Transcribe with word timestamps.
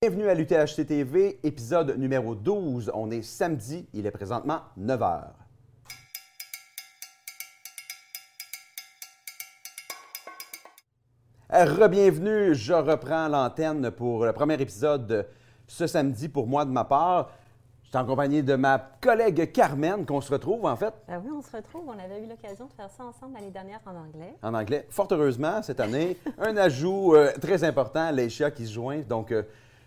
Bienvenue 0.00 0.28
à 0.28 0.34
l'UTHC 0.34 0.86
TV, 0.86 1.40
épisode 1.42 1.98
numéro 1.98 2.36
12. 2.36 2.92
On 2.94 3.10
est 3.10 3.22
samedi, 3.22 3.84
il 3.92 4.06
est 4.06 4.12
présentement 4.12 4.60
9 4.76 5.00
h. 5.00 5.24
Rebienvenue, 11.50 12.54
je 12.54 12.74
reprends 12.74 13.26
l'antenne 13.26 13.90
pour 13.90 14.24
le 14.24 14.32
premier 14.32 14.54
épisode 14.62 15.08
de 15.08 15.26
ce 15.66 15.88
samedi 15.88 16.28
pour 16.28 16.46
moi 16.46 16.64
de 16.64 16.70
ma 16.70 16.84
part. 16.84 17.32
Je 17.82 17.88
suis 17.88 17.98
en 17.98 18.06
compagnie 18.06 18.44
de 18.44 18.54
ma 18.54 18.78
collègue 19.00 19.50
Carmen, 19.50 20.06
qu'on 20.06 20.20
se 20.20 20.30
retrouve 20.30 20.64
en 20.64 20.76
fait. 20.76 20.94
Ben 21.08 21.20
oui, 21.24 21.32
on 21.36 21.42
se 21.42 21.56
retrouve. 21.56 21.88
On 21.88 21.98
avait 21.98 22.22
eu 22.22 22.28
l'occasion 22.28 22.66
de 22.66 22.72
faire 22.72 22.90
ça 22.96 23.02
ensemble 23.02 23.34
l'année 23.34 23.50
dernière 23.50 23.80
en 23.84 23.96
anglais. 23.96 24.36
En 24.44 24.54
anglais. 24.54 24.86
Fort 24.90 25.08
heureusement, 25.10 25.60
cette 25.60 25.80
année, 25.80 26.16
un 26.38 26.56
ajout 26.56 27.16
euh, 27.16 27.32
très 27.40 27.64
important, 27.64 28.12
Leisha 28.12 28.52
qui 28.52 28.64
se 28.64 28.74
joint. 28.74 29.00
Donc, 29.00 29.32
euh, 29.32 29.42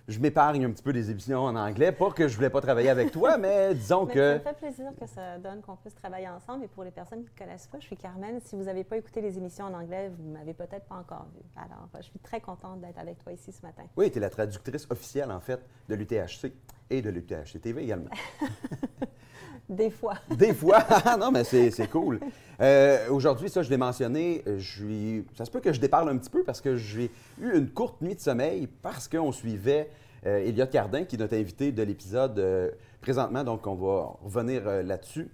je 0.07 0.19
m'épargne 0.19 0.65
un 0.65 0.71
petit 0.71 0.83
peu 0.83 0.93
des 0.93 1.11
émissions 1.11 1.41
en 1.41 1.55
anglais. 1.55 1.91
Pas 1.91 2.11
que 2.11 2.27
je 2.27 2.35
voulais 2.35 2.49
pas 2.49 2.61
travailler 2.61 2.89
avec 2.89 3.11
toi, 3.11 3.37
mais 3.37 3.73
disons 3.75 4.05
Mais 4.05 4.13
que. 4.13 4.19
Ça 4.19 4.35
me 4.37 4.43
fait 4.43 4.53
plaisir 4.53 4.91
que 4.99 5.07
ça 5.07 5.37
donne 5.37 5.61
qu'on 5.61 5.75
puisse 5.75 5.95
travailler 5.95 6.29
ensemble. 6.29 6.65
Et 6.65 6.67
pour 6.67 6.83
les 6.83 6.91
personnes 6.91 7.23
qui 7.23 7.31
ne 7.33 7.45
connaissent 7.45 7.67
pas, 7.67 7.79
je 7.79 7.85
suis 7.85 7.97
Carmen. 7.97 8.39
Si 8.43 8.55
vous 8.55 8.63
n'avez 8.63 8.83
pas 8.83 8.97
écouté 8.97 9.21
les 9.21 9.37
émissions 9.37 9.65
en 9.65 9.73
anglais, 9.73 10.09
vous 10.09 10.23
ne 10.23 10.33
m'avez 10.33 10.53
peut-être 10.53 10.85
pas 10.85 10.95
encore 10.95 11.27
vu. 11.33 11.41
Alors, 11.55 11.87
je 11.97 12.03
suis 12.03 12.19
très 12.19 12.41
contente 12.41 12.81
d'être 12.81 12.99
avec 12.99 13.19
toi 13.19 13.31
ici 13.31 13.51
ce 13.51 13.61
matin. 13.61 13.83
Oui, 13.95 14.11
tu 14.11 14.17
es 14.17 14.21
la 14.21 14.29
traductrice 14.29 14.87
officielle, 14.89 15.31
en 15.31 15.39
fait, 15.39 15.59
de 15.87 15.95
l'UTHC 15.95 16.51
et 16.91 17.01
de 17.01 17.09
l'UTHC 17.09 17.59
TV 17.61 17.83
également. 17.83 18.09
Des 19.69 19.89
fois. 19.89 20.15
Des 20.29 20.53
fois. 20.53 20.83
Ah 21.05 21.17
non, 21.17 21.31
mais 21.31 21.43
c'est 21.43 21.89
cool. 21.89 22.19
Euh, 22.59 23.09
Aujourd'hui, 23.09 23.49
ça, 23.49 23.63
je 23.63 23.69
l'ai 23.69 23.77
mentionné, 23.77 24.43
je 24.45 24.59
suis... 24.59 25.25
ça 25.35 25.45
se 25.45 25.51
peut 25.51 25.61
que 25.61 25.71
je 25.71 25.79
déparle 25.79 26.09
un 26.09 26.17
petit 26.17 26.29
peu 26.29 26.43
parce 26.43 26.59
que 26.59 26.75
j'ai 26.75 27.09
eu 27.41 27.57
une 27.57 27.69
courte 27.69 28.01
nuit 28.01 28.15
de 28.15 28.19
sommeil 28.19 28.67
parce 28.67 29.07
qu'on 29.07 29.31
suivait 29.31 29.89
euh, 30.25 30.45
Elliot 30.45 30.67
Cardin, 30.67 31.03
qui 31.03 31.15
est 31.15 31.19
notre 31.19 31.35
invité 31.35 31.71
de 31.71 31.81
l'épisode 31.81 32.37
euh, 32.37 32.69
présentement. 33.01 33.43
Donc, 33.43 33.65
on 33.65 33.75
va 33.75 34.13
revenir 34.21 34.67
euh, 34.67 34.83
là-dessus 34.83 35.29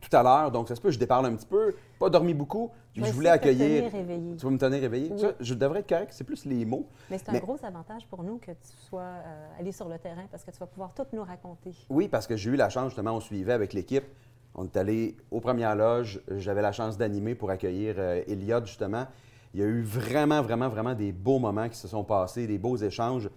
tout 0.00 0.14
à 0.16 0.22
l'heure. 0.22 0.50
Donc, 0.50 0.68
ça 0.68 0.74
se 0.74 0.80
peut 0.80 0.90
je 0.90 0.98
déparle 0.98 1.26
un 1.26 1.34
petit 1.34 1.46
peu. 1.46 1.74
Pas 1.98 2.10
dormi 2.10 2.34
beaucoup. 2.34 2.70
Puis 2.92 3.04
je 3.04 3.12
voulais 3.12 3.30
de 3.30 3.34
te 3.34 3.38
accueillir. 3.48 3.90
tenir. 3.90 4.36
Tu 4.36 4.44
vas 4.44 4.50
me 4.50 4.58
tenir 4.58 4.82
éveillé? 4.84 5.10
Oui. 5.12 5.20
Ça, 5.20 5.32
je 5.40 5.54
devrais 5.54 5.80
être 5.80 5.88
correct. 5.88 6.12
C'est 6.12 6.24
plus 6.24 6.44
les 6.44 6.64
mots. 6.64 6.86
Mais 7.10 7.18
c'est 7.18 7.28
un 7.30 7.32
Mais- 7.32 7.40
gros 7.40 7.58
avantage 7.62 8.06
pour 8.06 8.22
nous 8.22 8.38
que 8.38 8.50
tu 8.52 8.76
sois 8.88 9.00
euh, 9.02 9.46
allé 9.58 9.72
sur 9.72 9.88
le 9.88 9.98
terrain 9.98 10.24
parce 10.30 10.44
que 10.44 10.50
tu 10.50 10.58
vas 10.58 10.66
pouvoir 10.66 10.94
tout 10.94 11.04
nous 11.12 11.22
raconter. 11.24 11.72
Oui, 11.90 12.08
parce 12.08 12.26
que 12.26 12.36
j'ai 12.36 12.50
eu 12.50 12.56
la 12.56 12.68
chance, 12.68 12.86
justement, 12.88 13.12
on 13.12 13.20
suivait 13.20 13.52
avec 13.52 13.72
l'équipe. 13.72 14.04
On 14.54 14.64
est 14.64 14.76
allé 14.76 15.16
aux 15.30 15.40
premières 15.40 15.76
loges. 15.76 16.20
J'avais 16.30 16.62
la 16.62 16.72
chance 16.72 16.96
d'animer 16.96 17.34
pour 17.34 17.50
accueillir 17.50 17.96
euh, 17.98 18.22
Elliot, 18.26 18.64
justement. 18.64 19.06
Il 19.52 19.60
y 19.60 19.62
a 19.62 19.66
eu 19.66 19.82
vraiment, 19.82 20.42
vraiment, 20.42 20.68
vraiment 20.68 20.94
des 20.94 21.12
beaux 21.12 21.38
moments 21.38 21.68
qui 21.68 21.76
se 21.76 21.88
sont 21.88 22.04
passés, 22.04 22.46
des 22.46 22.58
beaux 22.58 22.76
échanges. 22.76 23.28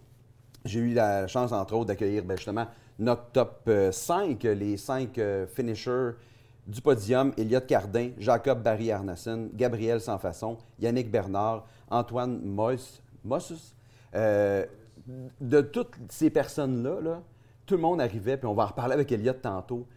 J'ai 0.65 0.79
eu 0.79 0.93
la 0.93 1.27
chance, 1.27 1.51
entre 1.53 1.73
autres, 1.75 1.85
d'accueillir 1.85 2.23
ben, 2.25 2.35
justement 2.35 2.67
notre 2.97 3.31
top 3.31 3.69
5, 3.91 4.43
les 4.43 4.75
5 4.75 5.17
finishers 5.47 6.11
du 6.69 6.81
podium. 6.81 7.33
Elliot 7.37 7.61
Cardin, 7.61 8.11
Jacob 8.17 8.61
Barry 8.61 8.91
Arnason, 8.91 9.49
Gabriel 9.53 9.99
Sansfaçon, 9.99 10.57
Yannick 10.79 11.09
Bernard, 11.09 11.65
Antoine 11.89 12.39
Moss, 12.43 13.01
Mossus. 13.23 13.75
Euh, 14.15 14.65
de 15.41 15.61
toutes 15.61 15.95
ces 16.09 16.29
personnes-là, 16.29 17.01
là, 17.01 17.21
tout 17.65 17.75
le 17.75 17.81
monde 17.81 17.99
arrivait, 17.99 18.37
puis 18.37 18.47
on 18.47 18.53
va 18.53 18.63
en 18.63 18.67
reparler 18.67 18.93
avec 18.93 19.11
Elliot 19.11 19.33
tantôt. 19.33 19.87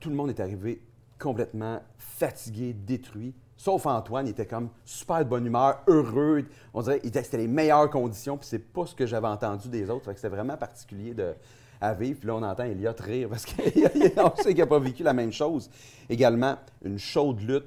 Tout 0.00 0.08
le 0.08 0.14
monde 0.14 0.30
est 0.30 0.40
arrivé 0.40 0.80
complètement 1.18 1.80
fatigué, 1.98 2.72
détruit. 2.72 3.34
Sauf 3.56 3.86
Antoine, 3.86 4.26
il 4.26 4.30
était 4.30 4.46
comme 4.46 4.68
super 4.84 5.18
de 5.20 5.24
bonne 5.24 5.46
humeur, 5.46 5.80
heureux. 5.86 6.44
On 6.74 6.82
dirait 6.82 7.00
que 7.00 7.06
c'était 7.06 7.38
les 7.38 7.48
meilleures 7.48 7.90
conditions, 7.90 8.36
puis 8.36 8.46
c'est 8.46 8.58
pas 8.58 8.86
ce 8.86 8.94
que 8.94 9.06
j'avais 9.06 9.26
entendu 9.26 9.68
des 9.68 9.90
autres. 9.90 10.12
C'était 10.14 10.28
vraiment 10.28 10.56
particulier 10.56 11.14
de, 11.14 11.34
à 11.80 11.94
vivre. 11.94 12.20
Puis 12.20 12.28
là, 12.28 12.36
on 12.36 12.42
entend 12.42 12.64
Elliot 12.64 12.92
rire 12.98 13.28
parce 13.28 13.46
qu'on 13.46 13.62
sait 14.42 14.54
qu'il 14.54 14.58
n'a 14.58 14.66
pas 14.66 14.78
vécu 14.78 15.02
la 15.02 15.12
même 15.12 15.32
chose. 15.32 15.70
Également, 16.08 16.56
une 16.84 16.98
chaude 16.98 17.40
lutte 17.40 17.66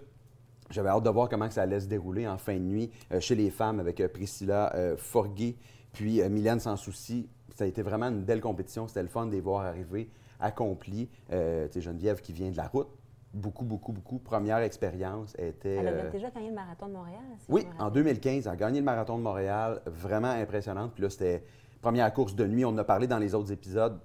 j'avais 0.70 0.90
hâte 0.90 1.03
de 1.03 1.09
voir 1.09 1.30
comment 1.30 1.50
ça 1.50 1.64
allait 1.64 1.80
se 1.80 1.88
dérouler 1.88 2.28
en 2.28 2.38
fin 2.38 2.53
de 2.53 2.59
nuit 2.59 2.92
euh, 3.12 3.19
chez 3.19 3.36
les 3.36 3.50
femmes 3.50 3.80
avec 3.80 4.00
euh, 4.00 4.08
Priscilla 4.08 4.72
euh, 4.75 4.96
Forguet, 4.98 5.56
puis 5.94 6.22
Mylène 6.30 6.59
Sans 6.59 6.75
Souci. 6.75 7.28
Ça 7.56 7.64
a 7.64 7.68
été 7.68 7.81
vraiment 7.81 8.08
une 8.08 8.22
belle 8.22 8.42
compétition. 8.42 8.88
C'était 8.88 9.02
le 9.02 9.09
fun 9.09 9.25
de 9.25 9.31
les 9.31 9.42
voir 9.42 9.66
arriver 9.66 10.09
accomplis. 10.40 11.09
Tu 11.30 11.36
sais, 11.36 11.81
Geneviève 11.81 12.22
qui 12.22 12.31
vient 12.31 12.52
de 12.52 12.56
la 12.56 12.68
route. 12.68 12.88
Beaucoup, 13.34 13.66
beaucoup, 13.66 13.92
beaucoup. 13.92 14.19
Première 14.19 14.59
expérience. 14.59 15.36
Était. 15.38 15.75
Elle 15.75 15.88
avait 15.88 16.09
déjà 16.09 16.30
gagné 16.30 16.50
le 16.50 16.56
marathon 16.56 16.88
de 16.88 16.94
Montréal. 16.94 17.22
si 17.40 17.46
oui, 17.50 17.66
en 17.78 17.86
rappelle. 17.86 18.03
2015, 18.03 18.48
elle 18.48 18.53
a 18.53 18.56
gagné 18.56 18.80
le 18.80 18.86
marathon 18.86 19.18
de 19.18 19.24
Montréal. 19.24 19.81
Vraiment 19.88 20.30
impressionnante. 20.30 20.94
Puis 20.94 21.03
là, 21.03 21.09
c'était 21.09 21.44
première 21.82 22.12
course 22.14 22.36
de 22.36 22.46
nuit. 22.46 22.66
On 22.66 22.70
en 22.70 22.78
a 22.78 22.84
parlé 22.84 23.08
dans 23.08 23.20
les 23.20 23.34
autres 23.34 23.52
épisodes. 23.52 24.00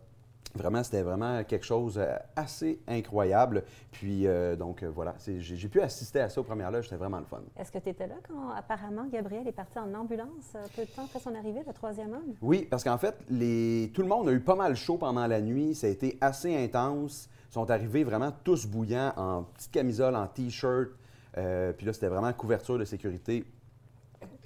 Vraiment, 0.56 0.84
c'était 0.84 1.02
vraiment 1.02 1.42
quelque 1.42 1.66
chose 1.66 1.98
euh, 1.98 2.14
assez 2.36 2.80
incroyable. 2.86 3.64
Puis, 3.90 4.28
euh, 4.28 4.54
donc, 4.54 4.84
euh, 4.84 4.88
voilà, 4.88 5.16
j'ai 5.18 5.68
pu 5.68 5.80
assister 5.80 6.20
à 6.20 6.28
ça 6.28 6.40
aux 6.40 6.44
premières 6.44 6.70
loges. 6.70 6.84
C'était 6.84 6.96
vraiment 6.96 7.18
le 7.18 7.24
fun. 7.24 7.40
Est-ce 7.58 7.72
que 7.72 7.78
tu 7.78 7.88
étais 7.88 8.06
là 8.06 8.14
quand 8.28 8.50
apparemment 8.50 9.06
Gabriel 9.10 9.48
est 9.48 9.52
parti 9.52 9.80
en 9.80 9.92
ambulance 9.94 10.56
peu 10.76 10.82
de 10.82 10.90
temps 10.90 11.06
après 11.06 11.18
son 11.18 11.34
arrivée, 11.34 11.62
le 11.66 11.72
troisième 11.72 12.12
homme? 12.12 12.34
Oui, 12.40 12.68
parce 12.70 12.84
qu'en 12.84 12.98
fait, 12.98 13.16
les... 13.28 13.90
tout 13.92 14.02
le 14.02 14.08
monde 14.08 14.28
a 14.28 14.32
eu 14.32 14.38
pas 14.38 14.54
mal 14.54 14.76
chaud 14.76 14.96
pendant 14.96 15.26
la 15.26 15.40
nuit. 15.40 15.74
Ça 15.74 15.88
a 15.88 15.90
été 15.90 16.18
assez 16.20 16.56
intense. 16.56 17.28
Ils 17.50 17.54
sont 17.54 17.68
arrivés 17.72 18.04
vraiment 18.04 18.30
tous 18.44 18.66
bouillants 18.66 19.12
en 19.16 19.42
petite 19.42 19.72
camisole, 19.72 20.14
en 20.14 20.28
T-shirt. 20.28 20.90
Euh, 21.36 21.72
puis 21.72 21.84
là, 21.84 21.92
c'était 21.92 22.06
vraiment 22.06 22.32
couverture 22.32 22.78
de 22.78 22.84
sécurité 22.84 23.44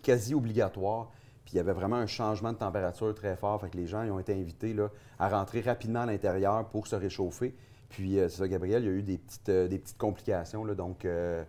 quasi 0.03 0.35
obligatoire. 0.35 1.11
Puis 1.49 1.55
il 1.55 1.57
y 1.57 1.61
avait 1.61 1.73
vraiment 1.73 1.97
un 1.97 2.07
changement 2.07 2.53
de 2.53 2.59
température 2.59 3.15
très 3.15 3.35
fort. 3.35 3.59
Fait 3.59 3.71
que 3.71 3.79
les 3.79 3.87
gens 3.87 4.03
ils 4.03 4.11
ont 4.11 4.19
été 4.19 4.35
invités 4.35 4.77
à 5.19 5.31
rentrer 5.31 5.63
rapidement 5.63 6.01
à 6.01 6.05
l'intérieur 6.05 6.69
pour 6.69 6.87
se 6.87 6.95
réchauffer. 6.95 7.55
Puis 7.89 8.19
euh, 8.19 8.29
c'est 8.29 8.37
ça, 8.37 8.49
Gabriel, 8.49 8.83
il 8.83 8.87
y 8.87 8.91
a 8.91 8.93
eu 8.93 9.03
des 9.03 9.17
petites, 9.17 9.49
euh, 9.49 9.79
complications. 9.97 10.67
Donc, 10.75 11.07
euh, 11.07 11.43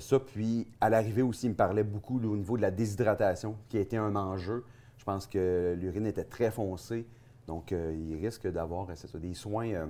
ça, 0.00 0.18
puis 0.18 0.66
à 0.80 0.90
l'arrivée 0.90 1.22
aussi, 1.22 1.46
il 1.46 1.50
me 1.50 1.54
parlait 1.54 1.84
beaucoup 1.84 2.16
au 2.16 2.36
niveau 2.36 2.56
de 2.56 2.62
la 2.62 2.72
déshydratation, 2.72 3.54
qui 3.68 3.76
a 3.76 3.80
été 3.80 3.96
un 3.96 4.16
enjeu. 4.16 4.64
Je 4.98 5.04
pense 5.04 5.28
que 5.28 5.76
l'urine 5.78 6.06
était 6.06 6.24
très 6.24 6.50
foncée, 6.50 7.06
donc 7.46 7.70
il 7.70 8.16
risque 8.20 8.48
d'avoir 8.48 8.88
c'est 8.94 9.16
des 9.16 9.34
soins. 9.34 9.88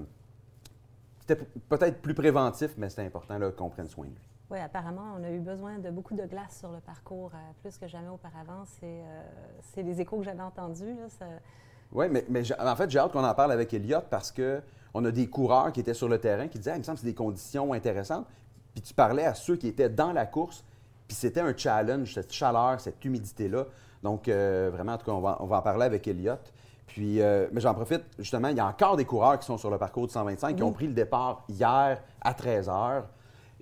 c'était 1.21 1.43
peut-être 1.71 2.03
plus 2.03 2.15
préventif, 2.15 2.75
mais 2.77 2.89
c'était 2.91 3.07
important 3.07 3.39
qu'on 3.51 3.69
prenne 3.69 3.89
soin 3.89 4.07
de 4.07 4.11
lui. 4.11 4.32
Oui, 4.53 4.59
apparemment, 4.61 5.15
on 5.19 5.25
a 5.25 5.31
eu 5.31 5.39
besoin 5.41 5.79
de 5.79 5.91
beaucoup 5.91 6.15
de 6.15 6.25
glace 6.27 6.59
sur 6.59 6.71
le 6.71 6.81
parcours, 6.81 7.31
euh, 7.35 7.39
plus 7.63 7.79
que 7.79 7.89
jamais 7.89 8.09
auparavant. 8.11 8.65
C'est 8.67 8.85
euh, 8.85 9.23
c'est 9.73 9.83
les 9.83 10.01
échos 10.01 10.19
que 10.19 10.25
j'avais 10.25 10.43
entendus. 10.43 10.95
Là, 10.95 11.09
ça- 11.09 11.25
Oui, 11.91 12.07
mais, 12.11 12.25
mais 12.29 12.43
en 12.61 12.77
fait, 12.77 12.91
j'ai 12.91 12.99
hâte 12.99 13.13
qu'on 13.13 13.25
en 13.25 13.35
parle 13.35 13.53
avec 13.53 13.73
Elliott 13.73 14.05
parce 14.11 14.31
que 14.31 14.61
on 14.95 15.03
a 15.07 15.11
des 15.11 15.27
coureurs 15.29 15.73
qui 15.73 15.81
étaient 15.81 15.95
sur 15.95 16.09
le 16.09 16.19
terrain 16.19 16.49
qui 16.49 16.59
disaient 16.59 16.73
Ah, 16.73 16.77
il 16.77 16.81
me 16.81 16.85
semble 16.85 16.97
que 16.97 17.01
c'est 17.01 17.07
des 17.11 17.15
conditions 17.15 17.73
intéressantes. 17.73 18.27
Puis 18.75 18.83
tu 18.83 18.93
parlais 18.95 19.25
à 19.25 19.33
ceux 19.35 19.57
qui 19.57 19.69
étaient 19.69 19.89
dans 19.89 20.13
la 20.13 20.27
course, 20.27 20.65
puis 21.09 21.17
c'était 21.17 21.41
un 21.41 21.57
challenge, 21.57 22.13
cette 22.13 22.33
chaleur, 22.33 22.79
cette 22.81 23.03
humidité-là. 23.05 23.65
Donc, 24.03 24.29
euh, 24.29 24.71
vraiment, 24.73 24.93
en 24.93 24.99
tout 24.99 25.07
cas, 25.07 25.13
on 25.13 25.21
va, 25.21 25.37
on 25.41 25.47
va 25.47 25.59
en 25.59 25.63
parler 25.63 25.85
avec 25.87 26.07
Elliott. 26.09 26.53
Puis, 26.87 27.23
euh, 27.23 27.49
mais 27.53 27.61
j'en 27.63 27.73
profite, 27.73 28.03
justement, 28.19 28.49
il 28.49 28.57
y 28.57 28.61
a 28.61 28.67
encore 28.67 28.97
des 28.97 29.05
coureurs 29.07 29.39
qui 29.39 29.47
sont 29.47 29.57
sur 29.57 29.71
le 29.71 29.79
parcours 29.79 30.07
du 30.07 30.13
125 30.13 30.57
qui 30.57 30.63
ont 30.63 30.73
pris 30.73 30.89
le 30.89 30.93
départ 30.95 31.45
hier 31.49 32.03
à 32.21 32.35
13 32.35 32.69
h. 32.69 33.03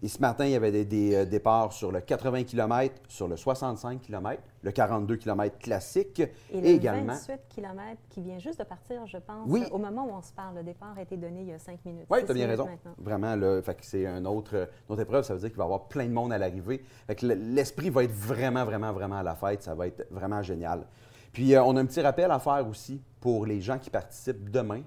Et 0.03 0.09
ce 0.09 0.19
matin, 0.19 0.47
il 0.47 0.53
y 0.53 0.55
avait 0.57 0.73
des, 0.73 0.85
des, 0.87 1.15
euh, 1.15 1.25
départs 1.27 1.73
sur 1.75 1.93
le 1.93 2.01
80 2.01 2.45
km, 2.45 2.95
sur 3.09 3.29
le 3.29 3.37
65 3.37 4.01
km, 4.01 4.43
le 4.63 4.71
42 4.73 5.17
km 5.17 5.59
classique 5.59 6.21
Et 6.51 6.61
le 6.61 6.67
également. 6.69 7.13
28 7.13 7.41
km 7.51 7.83
qui 8.09 8.23
vient 8.23 8.39
juste 8.39 8.59
de 8.61 8.65
partir, 8.65 9.07
je 9.07 9.19
pense, 9.19 9.47
Oui. 9.47 9.63
au 9.71 9.77
moment 9.77 10.07
où 10.07 10.13
on 10.17 10.23
se 10.23 10.33
parle. 10.33 10.57
Le 10.57 10.63
départ 10.63 10.95
a 10.97 11.03
été 11.03 11.19
donné 11.19 11.43
il 11.43 11.49
y 11.49 11.53
a 11.53 11.59
cinq 11.59 11.85
minutes. 11.85 12.07
Oui, 12.09 12.25
tu 12.25 12.31
as 12.31 12.35
bien 12.35 12.47
raison. 12.47 12.65
maintenant. 12.65 12.93
Vraiment, 12.97 13.37
là, 13.37 13.61
fait 13.61 13.75
que 13.75 13.85
c'est 13.85 14.07
un 14.07 14.25
autre, 14.25 14.55
une 14.89 14.93
autre 14.95 15.03
épreuve. 15.03 15.23
Ça 15.25 15.35
veut 15.35 15.41
dire 15.41 15.51
qu'il 15.51 15.59
va 15.59 15.65
y 15.65 15.67
avoir 15.67 15.87
plein 15.89 16.07
de 16.07 16.13
monde 16.13 16.33
à 16.33 16.39
l'arrivée. 16.39 16.83
Fait 17.07 17.15
que 17.15 17.27
le- 17.27 17.35
l'esprit 17.35 17.91
va 17.91 18.03
être 18.05 18.13
vraiment, 18.13 18.65
vraiment, 18.65 18.93
vraiment 18.95 19.17
à 19.17 19.23
la 19.23 19.35
fête. 19.35 19.63
Ça 19.63 19.75
va 19.75 19.87
être 19.87 20.07
vraiment 20.11 20.43
génial. 20.43 20.87
Puis, 21.33 21.55
euh, 21.55 21.63
on 21.63 21.77
a 21.77 21.81
un 21.81 21.87
petit 21.87 22.01
rappel 22.01 22.31
à 22.31 22.39
faire 22.39 22.67
aussi 22.67 23.03
pour 23.21 23.45
les 23.45 23.61
gens 23.61 23.79
qui 23.79 23.91
participent 23.91 24.51
demain. 24.51 24.81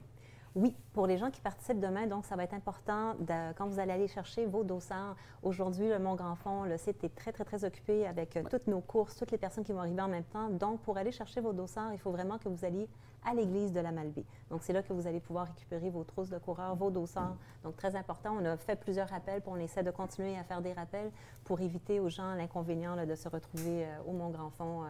Oui, 0.55 0.75
pour 0.93 1.07
les 1.07 1.17
gens 1.17 1.31
qui 1.31 1.41
participent 1.41 1.79
demain, 1.79 2.05
donc 2.05 2.25
ça 2.25 2.35
va 2.35 2.43
être 2.43 2.53
important 2.53 3.15
de- 3.15 3.53
quand 3.53 3.65
vous 3.65 3.79
allez 3.79 3.91
aller 3.91 4.07
chercher 4.07 4.45
vos 4.45 4.63
dossards. 4.63 5.15
Aujourd'hui, 5.41 5.89
le 5.89 5.97
Mont 5.97 6.13
Grand 6.13 6.35
Fond, 6.35 6.63
le 6.65 6.77
site 6.77 7.03
est 7.03 7.15
très, 7.15 7.31
très, 7.31 7.43
très 7.43 7.65
occupé 7.65 8.05
avec 8.05 8.37
euh, 8.37 8.43
toutes 8.47 8.67
nos 8.67 8.79
courses, 8.79 9.15
toutes 9.17 9.31
les 9.31 9.39
personnes 9.39 9.63
qui 9.63 9.71
vont 9.73 9.79
arriver 9.79 10.01
en 10.03 10.07
même 10.07 10.23
temps. 10.25 10.49
Donc, 10.49 10.79
pour 10.81 10.97
aller 10.97 11.11
chercher 11.11 11.41
vos 11.41 11.53
dossards, 11.53 11.91
il 11.93 11.97
faut 11.97 12.11
vraiment 12.11 12.37
que 12.37 12.49
vous 12.49 12.65
alliez 12.65 12.87
à 13.25 13.33
l'église 13.33 13.73
de 13.73 13.79
la 13.79 13.91
Malbaie. 13.91 14.25
Donc, 14.51 14.61
c'est 14.61 14.73
là 14.73 14.83
que 14.83 14.93
vous 14.93 15.07
allez 15.07 15.19
pouvoir 15.21 15.47
récupérer 15.47 15.89
vos 15.89 16.03
trousses 16.03 16.29
de 16.29 16.37
coureurs, 16.37 16.75
vos 16.75 16.91
dossards. 16.91 17.35
Donc, 17.63 17.75
très 17.75 17.95
important. 17.95 18.35
On 18.39 18.45
a 18.45 18.55
fait 18.55 18.75
plusieurs 18.75 19.09
rappels, 19.09 19.41
puis 19.41 19.49
on 19.51 19.57
essaie 19.57 19.81
de 19.81 19.89
continuer 19.91 20.37
à 20.37 20.43
faire 20.43 20.61
des 20.61 20.73
rappels 20.73 21.09
pour 21.45 21.61
éviter 21.61 21.99
aux 21.99 22.09
gens 22.09 22.35
l'inconvénient 22.35 22.95
de 23.07 23.15
se 23.15 23.27
retrouver 23.27 23.85
euh, 23.85 23.97
au 24.05 24.11
Mont 24.11 24.29
Grand 24.29 24.51
Fond 24.51 24.83
euh, 24.83 24.87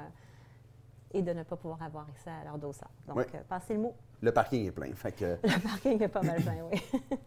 et 1.13 1.21
de 1.21 1.31
ne 1.33 1.43
pas 1.43 1.55
pouvoir 1.55 1.81
avoir 1.83 2.07
accès 2.09 2.29
à 2.29 2.43
leurs 2.45 2.57
dossards. 2.57 2.89
Donc, 3.07 3.17
Oui. 3.17 3.23
euh, 3.35 3.39
passez 3.47 3.73
le 3.75 3.79
mot. 3.81 3.93
Le 4.21 4.31
parking 4.31 4.65
est 4.67 4.71
plein. 4.71 4.91
Fait 4.93 5.11
que, 5.11 5.37
Le 5.43 5.61
parking 5.61 6.01
est 6.01 6.07
pas 6.07 6.21
mal 6.21 6.41
plein, 6.41 6.55
oui. 6.71 6.81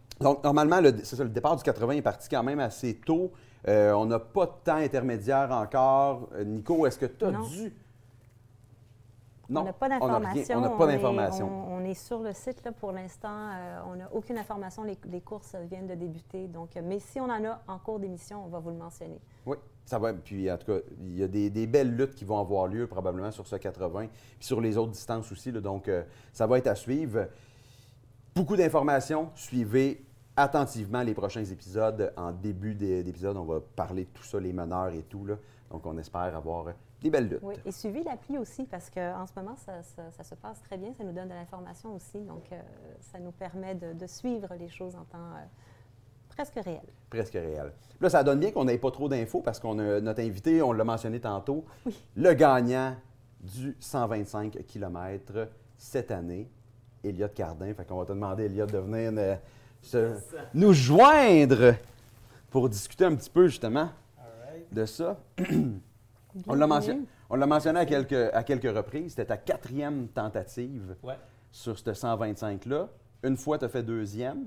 donc, 0.19 0.43
normalement, 0.43 0.81
le, 0.81 0.93
c'est 1.03 1.15
ça, 1.15 1.23
le 1.23 1.29
départ 1.29 1.55
du 1.55 1.63
80 1.63 1.93
est 1.93 2.01
parti 2.01 2.27
quand 2.29 2.43
même 2.43 2.59
assez 2.59 2.95
tôt. 2.95 3.31
Euh, 3.67 3.91
on 3.93 4.05
n'a 4.05 4.19
pas 4.19 4.45
de 4.45 4.51
temps 4.63 4.75
intermédiaire 4.77 5.51
encore. 5.51 6.29
Euh, 6.33 6.43
Nico, 6.43 6.85
est-ce 6.85 6.99
que 6.99 7.05
tu 7.05 7.25
as 7.25 7.31
Non. 7.31 7.47
dû 7.47 7.73
Non, 9.49 9.61
on 9.61 9.63
n'a 9.65 9.73
pas 9.73 9.87
d'informations. 9.89 10.57
on 10.57 10.61
n'a 10.61 10.69
pas 10.69 10.85
est- 10.89 10.95
d'informations. 10.95 11.49
On, 11.69 11.77
on 11.77 11.85
est 11.85 11.93
sur 11.93 12.19
le 12.19 12.33
site 12.33 12.63
là, 12.65 12.71
pour 12.73 12.91
l'instant. 12.91 13.29
euh, 13.31 13.79
on 13.87 13.95
n'a 13.95 14.09
aucune 14.13 14.37
information. 14.37 14.83
Les, 14.83 14.97
les 15.09 15.21
courses 15.21 15.55
viennent 15.69 15.87
de 15.87 15.95
débuter. 15.95 16.47
Donc, 16.47 16.75
euh, 16.75 16.81
mais 16.83 16.99
si 16.99 17.19
on 17.21 17.25
en 17.29 17.43
a 17.45 17.61
en 17.67 17.79
cours 17.79 17.99
d'émission, 17.99 18.43
on 18.45 18.47
va 18.49 18.59
vous 18.59 18.71
le 18.71 18.75
mentionner. 18.77 19.19
Oui, 19.45 19.55
ça 19.85 19.99
va. 19.99 20.11
Puis 20.13 20.51
en 20.51 20.57
tout 20.57 20.65
cas, 20.65 20.79
il 20.99 21.17
y 21.17 21.23
a 21.23 21.27
des, 21.29 21.49
des 21.49 21.65
belles 21.65 21.95
luttes 21.95 22.15
qui 22.15 22.25
vont 22.25 22.39
avoir 22.39 22.67
lieu 22.67 22.87
probablement 22.87 23.31
sur 23.31 23.47
ce 23.47 23.55
80, 23.55 24.07
puis 24.37 24.45
sur 24.47 24.59
les 24.59 24.77
autres 24.77 24.91
distances 24.91 25.31
aussi. 25.31 25.51
là. 25.51 25.61
donc, 25.61 25.87
euh, 25.87 26.03
ça 26.33 26.45
va 26.45 26.57
être 26.57 26.67
à 26.67 26.75
suivre. 26.75 27.27
Beaucoup 28.35 28.55
d'informations. 28.57 29.29
Suivez 29.33 30.03
attentivement 30.35 31.01
les 31.01 31.13
prochains 31.13 31.45
épisodes. 31.45 32.13
En 32.17 32.31
début 32.31 32.75
d'épisode, 32.75 33.37
on 33.37 33.45
va 33.45 33.59
parler 33.75 34.03
de 34.03 34.09
tout 34.09 34.23
ça, 34.23 34.39
les 34.39 34.53
meneurs 34.53 34.93
et 34.93 35.03
tout. 35.03 35.25
Là. 35.25 35.35
Donc, 35.71 35.85
on 35.85 35.97
espère 35.97 36.35
avoir 36.35 36.65
des 37.01 37.09
belles 37.09 37.27
luttes. 37.29 37.39
Oui, 37.43 37.55
et 37.65 37.71
suivez 37.71 38.03
l'appli 38.03 38.37
aussi 38.37 38.63
parce 38.63 38.89
qu'en 38.89 39.25
ce 39.27 39.31
moment, 39.35 39.55
ça, 39.55 39.83
ça- 39.83 40.11
ça 40.11 40.23
se 40.23 40.35
passe 40.35 40.61
très 40.63 40.77
bien. 40.77 40.93
Ça 40.97 41.03
nous 41.03 41.11
donne 41.13 41.27
de 41.29 41.33
l'information 41.33 41.93
aussi. 41.95 42.19
Donc, 42.21 42.51
euh, 42.51 42.59
ça 42.99 43.19
nous 43.19 43.31
permet 43.31 43.75
de, 43.75 43.93
de 43.93 44.07
suivre 44.07 44.47
les 44.57 44.67
choses 44.69 44.95
en 44.95 45.03
temps 45.03 45.17
euh, 45.35 45.45
presque 46.29 46.55
réel. 46.55 46.81
Presque 47.09 47.33
réel. 47.33 47.71
Là, 48.01 48.09
ça 48.09 48.23
donne 48.23 48.39
bien 48.39 48.51
qu'on 48.51 48.65
n'ait 48.65 48.77
pas 48.79 48.91
trop 48.91 49.07
d'infos 49.09 49.41
parce 49.41 49.59
qu'on 49.59 49.77
a 49.79 49.99
notre 50.01 50.21
invité, 50.21 50.61
on 50.61 50.71
l'a 50.71 50.83
mentionné 50.83 51.19
tantôt, 51.19 51.65
le 52.15 52.33
gagnant 52.33 52.95
du 53.41 53.75
125 53.79 54.65
km 54.65 55.47
cette 55.77 56.09
année, 56.11 56.49
Elliot 57.03 57.29
Cardin. 57.29 57.71
Fait 57.75 57.85
qu'on 57.85 57.99
va 57.99 58.05
te 58.05 58.11
demander, 58.13 58.45
Elliot, 58.45 58.65
de 58.65 58.77
venir 58.79 59.11
euh, 59.17 59.35
se- 59.81 60.15
nous 60.55 60.73
joindre 60.73 61.75
pour 62.49 62.67
discuter 62.69 63.05
un 63.05 63.15
petit 63.15 63.29
peu 63.29 63.47
justement 63.47 63.89
de 64.71 64.85
ça. 64.85 65.17
On 66.47 66.53
l'a 66.55 66.67
mentionné, 66.67 67.05
mentionné 67.29 67.79
à 67.79 67.85
quelques, 67.85 68.13
à 68.33 68.43
quelques 68.43 68.75
reprises. 68.75 69.11
C'était 69.11 69.25
ta 69.25 69.37
quatrième 69.37 70.07
tentative 70.09 70.95
Ouais. 71.03 71.17
sur 71.51 71.77
ce 71.79 71.89
125-là. 71.91 72.89
Une 73.23 73.37
fois, 73.37 73.57
tu 73.57 73.65
as 73.65 73.69
fait 73.69 73.83
deuxième. 73.83 74.45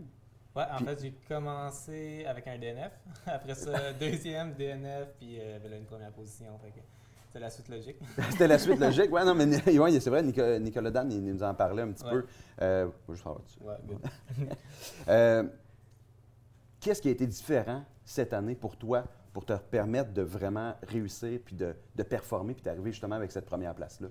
Ouais, 0.54 0.64
en 0.72 0.76
Puis- 0.76 0.87
fait, 0.87 1.00
j'ai 1.02 1.14
commencé 1.28 2.25
avec 2.26 2.46
un 2.48 2.58
DNF. 2.58 2.92
Après 3.26 3.54
ça, 3.54 3.92
deuxième 3.92 4.54
DNF, 4.54 5.08
puis 5.19 5.38
euh, 5.40 5.58
ben 5.62 5.70
là, 5.70 5.76
une 5.76 5.84
première 5.84 6.10
position. 6.12 6.46
C'est 7.32 7.38
la 7.38 7.48
suite 7.50 7.69
logique. 7.69 7.96
C'était 8.31 8.48
la 8.48 8.58
suite 8.58 8.81
logique. 8.81 9.12
Ouais, 9.12 9.25
non, 9.25 9.34
mais 9.36 9.78
ouais, 9.78 10.00
c'est 10.00 10.10
vrai, 10.10 10.22
Nicolas, 10.22 10.58
Nicolas 10.58 10.90
Dan, 10.90 11.12
il 11.12 11.22
nous 11.22 11.43
en 11.44 11.54
parlait 11.54 11.82
un 11.82 11.93
petit 11.93 12.04
Ouais. 12.04 12.10
peu. 12.10 12.26
Euh, 12.62 12.88
je 13.08 13.12
vais 13.14 13.31
dessus. 13.44 13.60
Ouais. 13.62 14.48
Euh, 15.08 15.44
Qu'est-ce 16.81 17.02
qui 17.02 17.08
a 17.08 17.10
été 17.12 17.26
différent 17.26 17.84
cette 18.04 18.32
année 18.32 18.54
pour 18.54 18.76
toi 18.76 19.04
pour 19.32 19.44
te 19.44 19.53
permettre 19.53 20.12
de 20.12 20.23
vraiment 20.23 20.75
réussir 20.82 21.41
puis 21.44 21.55
de, 21.55 21.75
performer 22.03 22.55
puis 22.55 22.62
d'arriver 22.62 22.93
justement 22.93 23.17
avec 23.17 23.31
cette 23.31 23.47
première 23.47 23.75
place-là? 23.75 24.09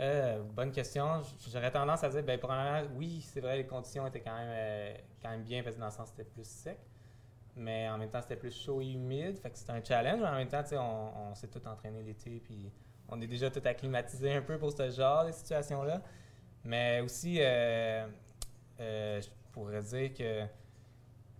Euh, 0.00 0.42
bonne 0.42 0.72
question. 0.72 1.22
J'aurais 1.52 1.70
tendance 1.70 2.02
à 2.02 2.08
dire, 2.08 2.22
ben, 2.24 2.38
premièrement, 2.38 2.88
oui, 2.96 3.20
c'est 3.20 3.40
vrai, 3.40 3.56
les 3.58 3.66
conditions 3.66 4.06
étaient 4.06 4.20
quand 4.22 4.36
même, 4.36 4.50
euh, 4.50 4.94
quand 5.22 5.30
même 5.30 5.44
bien 5.44 5.62
parce 5.62 5.76
que 5.76 5.80
dans 5.80 5.86
le 5.86 5.92
sens 5.92 6.08
c'était 6.08 6.24
plus 6.24 6.46
sec. 6.46 6.78
Mais 7.56 7.88
en 7.88 7.98
même 7.98 8.10
temps, 8.10 8.20
c'était 8.20 8.34
plus 8.34 8.52
chaud 8.52 8.80
et 8.80 8.90
humide. 8.90 9.38
Fait 9.38 9.50
que 9.50 9.56
c'était 9.56 9.72
un 9.72 9.84
challenge. 9.84 10.20
Mais 10.20 10.26
en 10.26 10.34
même 10.34 10.48
temps, 10.48 10.62
on, 10.72 11.30
on 11.30 11.34
s'est 11.36 11.46
tout 11.46 11.64
entraîné 11.68 12.02
l'été. 12.02 12.40
Puis 12.44 12.72
on 13.08 13.20
est 13.20 13.28
déjà 13.28 13.48
tout 13.48 13.62
acclimatisé 13.64 14.32
un 14.32 14.42
peu 14.42 14.58
pour 14.58 14.72
ce 14.72 14.90
genre 14.90 15.24
de 15.24 15.30
situation-là. 15.30 16.02
Mais 16.64 17.00
aussi, 17.00 17.38
euh, 17.40 18.06
je 18.78 19.28
pourrais 19.52 19.82
dire 19.82 20.12
que 20.14 20.46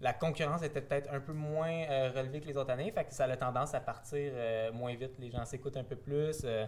la 0.00 0.12
concurrence 0.12 0.62
était 0.62 0.80
peut-être 0.82 1.12
un 1.12 1.20
peu 1.20 1.32
moins 1.32 1.84
euh, 1.88 2.10
relevée 2.14 2.40
que 2.40 2.46
les 2.46 2.56
autres 2.56 2.70
années. 2.70 2.90
Fait 2.92 3.04
que 3.04 3.12
ça 3.14 3.24
a 3.24 3.36
tendance 3.36 3.74
à 3.74 3.80
partir 3.80 4.32
euh, 4.34 4.72
moins 4.72 4.94
vite. 4.94 5.18
Les 5.18 5.30
gens 5.30 5.44
s'écoutent 5.44 5.76
un 5.76 5.84
peu 5.84 5.96
plus. 5.96 6.42
euh, 6.44 6.66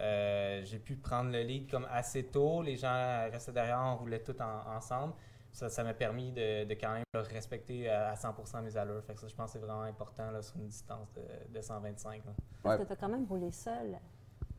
euh, 0.00 0.62
j'ai 0.64 0.78
pu 0.78 0.96
prendre 0.96 1.30
le 1.30 1.42
lead 1.42 1.70
comme 1.70 1.86
assez 1.90 2.24
tôt. 2.24 2.62
Les 2.62 2.76
gens 2.76 3.28
restaient 3.30 3.52
derrière, 3.52 3.78
on 3.80 3.96
roulait 3.96 4.22
tout 4.22 4.40
en- 4.40 4.74
ensemble. 4.76 5.14
Ça, 5.52 5.68
ça 5.68 5.84
m'a 5.84 5.92
permis 5.92 6.32
de, 6.32 6.64
de 6.64 6.74
quand 6.74 6.92
même 6.94 7.04
respecter 7.14 7.88
à, 7.90 8.10
à 8.10 8.14
100% 8.14 8.62
mes 8.62 8.74
allures. 8.76 9.04
Fait 9.04 9.12
que 9.14 9.20
ça, 9.20 9.28
je 9.28 9.34
pense 9.34 9.52
que 9.52 9.58
c'est 9.58 9.64
vraiment 9.64 9.82
important 9.82 10.30
là, 10.30 10.40
sur 10.40 10.56
une 10.56 10.68
distance 10.68 11.12
de, 11.12 11.52
de 11.54 11.60
125. 11.60 12.24
là. 12.24 12.32
Parce 12.62 12.78
Ouais. 12.78 12.82
que 12.84 12.86
tu 12.88 12.92
as 12.94 12.96
quand 12.96 13.08
même 13.10 13.26
roulé 13.26 13.52
seul 13.52 13.98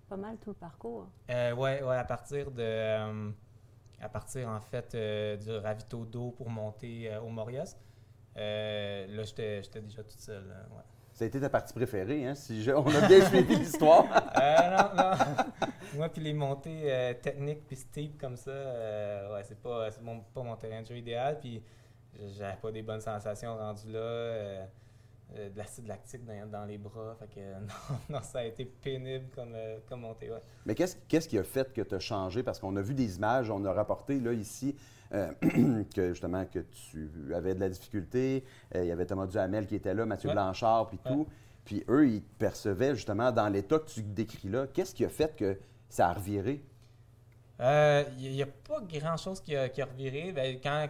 pas 0.08 0.18
mal 0.18 0.38
tout 0.38 0.52
le 0.52 0.56
parcours. 0.56 1.08
Euh, 1.32 1.54
ouais, 1.56 1.82
ouais, 1.82 1.96
à 1.98 2.04
partir 2.04 2.52
de. 2.52 2.62
euh, 2.62 3.32
à 4.00 4.10
partir, 4.10 4.48
en 4.50 4.60
fait, 4.62 4.94
euh, 4.94 5.36
du 5.38 5.50
ravito 5.52 6.06
d'eau 6.06 6.32
pour 6.32 6.50
monter 6.50 7.12
euh, 7.12 7.22
au 7.22 7.30
Morias. 7.30 7.76
Euh, 8.38 9.08
là, 9.08 9.24
j'étais 9.24 9.62
j'étais 9.64 9.82
déjà 9.82 10.04
toute 10.04 10.20
seule. 10.20 10.48
là, 10.48 10.56
ouais. 10.76 10.84
Ça 11.14 11.26
a 11.26 11.28
été 11.28 11.40
ta 11.40 11.50
partie 11.50 11.74
préférée, 11.74 12.26
hein? 12.26 12.34
Si 12.34 12.64
je- 12.64 12.72
on 12.72 12.88
a 12.88 13.08
bien 13.08 13.22
suivi 13.30 13.56
l'histoire. 13.56 14.06
Euh, 14.42 14.70
non, 14.78 14.96
non. 14.96 15.66
Moi, 15.96 16.10
puis 16.10 16.24
les 16.24 16.34
montées 16.34 16.92
euh, 16.92 17.14
techniques 17.14 17.68
puis 17.68 17.76
steep 17.76 18.20
comme 18.20 18.36
ça, 18.36 18.50
euh, 18.50 19.34
ouais, 19.36 19.44
c'est 19.44 19.60
pas, 19.62 19.90
mon, 20.02 20.22
pas 20.22 20.42
mon 20.42 20.56
terrain 20.56 20.82
de 20.82 20.88
jeu 20.88 20.98
idéal. 20.98 21.38
Puis 21.40 21.62
j'avais 22.36 22.56
pas 22.58 22.72
des 22.72 22.82
bonnes 22.82 23.00
sensations 23.02 23.56
rendues 23.56 23.92
là. 23.92 24.66
Euh, 25.36 25.50
de 25.50 25.58
l'acide 25.58 25.88
lactique 25.88 26.26
dans, 26.26 26.50
dans 26.50 26.66
les 26.66 26.78
bras. 26.78 27.16
Fait 27.20 27.28
que 27.28 27.40
euh, 27.40 27.60
non, 27.90 27.98
non, 28.10 28.22
ça 28.22 28.40
a 28.40 28.44
été 28.44 28.66
pénible 28.66 29.26
comme, 29.36 29.54
euh, 29.56 29.80
comme 29.88 30.02
montée. 30.02 30.32
Ouais. 30.32 30.40
Mais 30.66 30.76
qu'est-ce 30.76 30.98
qu'est-ce 31.08 31.28
qui 31.28 31.38
a 31.38 31.44
fait 31.44 31.72
que 31.74 31.82
tu 31.82 31.96
as 31.96 32.00
changé? 32.00 32.44
Parce 32.44 32.60
qu'on 32.60 32.76
a 32.76 32.82
vu 32.82 32.94
des 32.94 33.18
images, 33.18 33.50
on 33.50 33.64
a 33.66 33.74
rapporté 33.74 34.20
là, 34.20 34.34
ici 34.34 34.76
euh, 35.14 35.32
que 35.96 36.10
justement 36.10 36.46
que 36.46 36.60
tu 36.60 37.34
avais 37.34 37.56
de 37.56 37.60
la 37.60 37.70
difficulté. 37.70 38.44
Euh, 38.76 38.84
il 38.84 38.88
y 38.88 38.92
avait 38.92 39.06
Thomas 39.06 39.28
Duhamel 39.28 39.68
qui 39.68 39.76
était 39.76 39.94
là, 39.94 40.06
Mathieu 40.06 40.30
Ouais. 40.30 40.36
Blanchard, 40.36 40.90
puis 40.90 41.00
tout. 41.06 41.28
Puis 41.66 41.84
eux, 41.88 42.08
ils 42.08 42.22
te 42.22 42.38
percevaient 42.40 42.96
justement 42.96 43.32
dans 43.32 43.48
l'état 43.48 43.80
que 43.80 43.88
tu 43.88 44.02
décris 44.02 44.50
là. 44.50 44.68
Qu'est-ce 44.68 44.94
qui 44.94 45.06
a 45.06 45.10
fait 45.10 45.36
que 45.36 45.58
ça 45.90 46.10
a 46.10 46.14
reviré? 46.14 46.64
Il 47.60 48.32
n'y 48.32 48.42
a, 48.42 48.48
pas 48.48 48.82
grand-chose 48.82 49.40
qui 49.40 49.56
a, 49.56 49.70
qui 49.70 49.82
a 49.82 49.86
reviré. 49.86 50.34
Ben, 50.34 50.60
quand, 50.62 50.88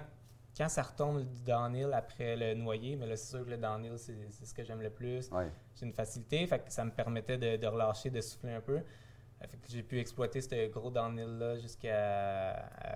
quand 0.57 0.69
ça 0.69 0.83
retombe 0.83 1.23
du 1.23 1.41
downhill 1.44 1.91
après 1.94 2.35
le 2.35 2.53
noyer, 2.53 2.95
mais 2.95 3.07
là, 3.07 3.15
c'est 3.15 3.31
sûr 3.38 3.45
que 3.45 3.50
le 3.51 3.57
downhill, 3.57 3.97
c'est 3.97 4.15
c'est 4.29 4.45
ce 4.45 4.53
que 4.53 4.63
j'aime 4.63 4.81
le 4.81 4.89
plus. 4.91 5.29
Ouais. 5.31 5.51
J'ai 5.75 5.85
une 5.85 5.94
facilité, 5.94 6.45
fait 6.47 6.59
que 6.59 6.71
ça 6.71 6.85
me 6.85 6.91
permettait 6.91 7.38
de, 7.38 7.57
de 7.57 7.67
relâcher, 7.67 8.09
de 8.09 8.21
souffler 8.21 8.53
un 8.53 8.61
peu. 8.61 8.77
Euh, 8.77 9.47
Fait 9.47 9.57
que 9.57 9.67
j'ai 9.69 9.83
pu 9.83 10.00
exploiter 10.00 10.41
ce 10.41 10.67
gros 10.69 10.91
downhill-là 10.91 11.57
jusqu'au 11.57 11.88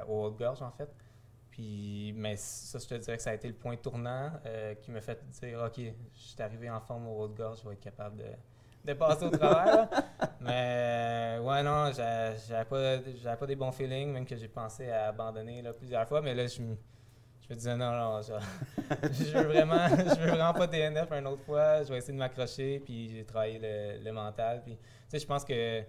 haut-gorge, 0.07 0.61
en 0.61 0.71
fait. 0.71 0.89
Puis, 1.51 2.13
mais 2.15 2.35
ça, 2.37 2.77
je 2.77 2.85
te 2.85 2.93
dirais 2.95 3.17
que 3.17 3.23
ça 3.23 3.31
a 3.31 3.33
été 3.33 3.47
le 3.47 3.55
point 3.55 3.75
tournant 3.77 4.31
euh, 4.45 4.75
qui 4.75 4.91
m'a 4.91 5.01
fait 5.01 5.19
dire 5.41 5.59
OK, 5.65 5.77
je 5.79 6.19
suis 6.19 6.41
arrivé 6.41 6.69
en 6.69 6.79
forme 6.79 7.07
au 7.07 7.23
haut-gorge, 7.23 7.61
je 7.63 7.67
vais 7.67 7.73
être 7.73 7.79
capable 7.81 8.17
de, 8.17 8.25
de 8.85 8.93
passer 8.93 9.25
au 9.25 9.29
travers. 9.31 9.89
mais, 10.39 11.37
euh, 11.39 11.41
ouais, 11.41 11.63
non, 11.63 11.91
j'a- 11.93 12.35
j'avais 12.35 12.65
pas, 12.65 13.01
j'avais 13.15 13.37
pas 13.37 13.47
des 13.47 13.55
bons 13.55 13.71
feelings, 13.71 14.11
même 14.11 14.25
que 14.25 14.35
j'ai 14.35 14.47
pensé 14.47 14.89
à 14.91 15.07
abandonner 15.07 15.63
là, 15.63 15.73
plusieurs 15.73 16.07
fois. 16.07 16.21
Mais 16.21 16.35
là, 16.35 16.45
je 16.45 16.61
me, 16.61 16.77
je 17.47 17.53
me 17.53 17.57
disais 17.57 17.77
non, 17.77 17.91
non, 17.91 18.21
je, 18.21 19.37
veux 19.37 19.43
vraiment, 19.43 19.87
je 19.87 20.19
veux 20.19 20.31
vraiment 20.31 20.53
pas 20.53 20.67
DNF 20.67 21.11
une 21.11 21.27
autre 21.27 21.43
fois. 21.43 21.83
Je 21.83 21.89
vais 21.89 21.97
essayer 21.97 22.13
de 22.13 22.19
m'accrocher, 22.19 22.81
puis 22.83 23.09
j'ai 23.09 23.23
travaillé 23.23 23.59
le, 23.59 24.03
le 24.03 24.11
mental. 24.11 24.63
Puis, 24.65 24.75
tu 24.75 24.81
sais, 25.07 25.19
je 25.19 25.25
pense 25.25 25.45
que 25.45 25.83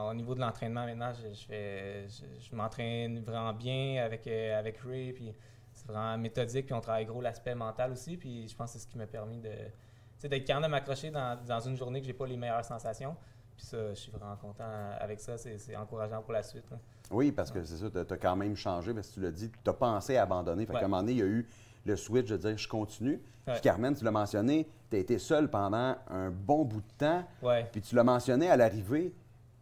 au 0.00 0.14
niveau 0.14 0.34
de 0.34 0.40
l'entraînement 0.40 0.86
maintenant, 0.86 1.12
je, 1.12 1.34
je 1.34 2.24
je, 2.40 2.56
m'entraîne 2.56 3.20
vraiment 3.20 3.52
bien 3.52 4.02
avec, 4.02 4.26
euh, 4.26 4.58
avec 4.58 4.78
Ray, 4.78 5.12
puis 5.12 5.34
c'est 5.72 5.86
vraiment 5.86 6.16
méthodique, 6.18 6.66
puis 6.66 6.74
on 6.74 6.80
travaille 6.80 7.04
gros 7.04 7.20
l'aspect 7.20 7.54
mental 7.54 7.92
aussi, 7.92 8.16
puis 8.16 8.48
je 8.48 8.56
pense 8.56 8.72
que 8.72 8.78
c'est 8.78 8.84
ce 8.84 8.88
qui 8.88 8.98
m'a 8.98 9.06
permis 9.06 9.38
de, 9.38 10.28
d'être 10.28 10.44
capable 10.44 10.66
de 10.66 10.70
m'accrocher 10.70 11.10
dans, 11.10 11.38
dans 11.44 11.60
une 11.60 11.76
journée 11.76 12.00
que 12.00 12.06
j'ai 12.06 12.12
pas 12.12 12.26
les 12.26 12.36
meilleures 12.36 12.64
sensations. 12.64 13.16
Puis 13.62 13.68
ça, 13.68 13.90
je 13.90 13.94
suis 13.94 14.10
vraiment 14.10 14.34
content 14.34 14.64
avec 14.98 15.20
ça, 15.20 15.38
c'est, 15.38 15.76
encourageant 15.76 16.20
pour 16.20 16.32
la 16.32 16.42
suite. 16.42 16.68
là. 16.68 16.78
Oui, 17.12 17.30
parce 17.30 17.52
que 17.52 17.62
c'est 17.62 17.76
ça, 17.76 17.88
tu 17.90 18.12
as 18.12 18.16
quand 18.16 18.34
même 18.34 18.56
changé, 18.56 18.92
parce 18.92 19.06
que 19.08 19.14
tu 19.14 19.20
l'as 19.20 19.30
dit, 19.30 19.52
tu 19.62 19.70
as 19.70 19.72
pensé 19.72 20.16
à 20.16 20.24
abandonner. 20.24 20.66
Fait 20.66 20.72
qu'à 20.72 20.80
un 20.80 20.88
moment 20.88 20.98
donné, 21.02 21.12
il 21.12 21.18
y 21.18 21.22
a 21.22 21.26
eu 21.26 21.48
le 21.84 21.94
switch 21.94 22.28
de 22.28 22.36
dire 22.36 22.58
je 22.58 22.68
continue. 22.68 23.22
Ouais. 23.46 23.52
Puis 23.54 23.60
Carmen, 23.60 23.94
tu 23.94 24.04
l'as 24.04 24.10
mentionné, 24.10 24.68
tu 24.90 24.96
as 24.96 24.98
été 24.98 25.16
seul 25.16 25.48
pendant 25.48 25.94
un 26.08 26.30
bon 26.30 26.64
bout 26.64 26.80
de 26.80 26.92
temps. 26.98 27.22
Ouais. 27.40 27.68
Puis 27.70 27.82
tu 27.82 27.94
l'as 27.94 28.02
mentionné 28.02 28.50
à 28.50 28.56
l'arrivée, 28.56 29.14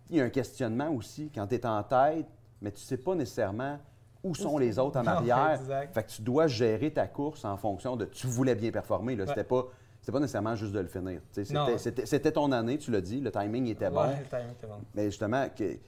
il 0.09 0.17
y 0.17 0.21
a 0.23 0.25
un 0.25 0.31
questionnement 0.31 0.89
aussi 0.91 1.31
quand 1.35 1.47
tu 1.47 1.57
es 1.57 1.67
en 1.67 1.83
tête, 1.83 2.27
mais 2.63 2.73
tu 2.73 2.81
sais 2.81 2.97
pas 2.97 3.15
nécessairement 3.15 3.79
où 4.23 4.35
sont 4.35 4.57
les 4.57 4.79
autres 4.79 4.99
en 4.99 5.03
Non, 5.05 5.11
arrière. 5.11 5.61
exact. 5.61 5.93
Fait 5.93 6.05
que 6.05 6.11
tu 6.11 6.23
dois 6.23 6.47
gérer 6.47 6.91
ta 6.91 7.07
course 7.07 7.45
en 7.45 7.59
fonction 7.59 7.97
de 7.97 8.07
tu 8.07 8.27
voulais 8.27 8.55
bien 8.55 8.71
performer. 8.71 9.15
Là. 9.15 9.25
Ouais. 9.25 9.29
C'était 9.29 9.45
pas 9.45 9.67
c'était 10.01 10.13
pas 10.13 10.21
nécessairement 10.21 10.55
juste 10.57 10.73
de 10.73 10.81
le 10.81 10.87
finir. 10.89 11.21
C'était, 11.31 12.33
ton 12.33 12.51
année, 12.53 12.79
tu 12.79 12.91
l'as 12.91 13.01
dit, 13.01 13.21
le 13.21 13.31
timing 13.31 13.67
était 13.69 13.91
bon. 13.91 14.03
Ouais, 14.09 14.19
le 14.21 14.27
timing 14.27 14.53
était 14.53 14.67
bon. 14.67 14.81
Mais 14.95 15.05
justement, 15.07 15.49
que- 15.51 15.79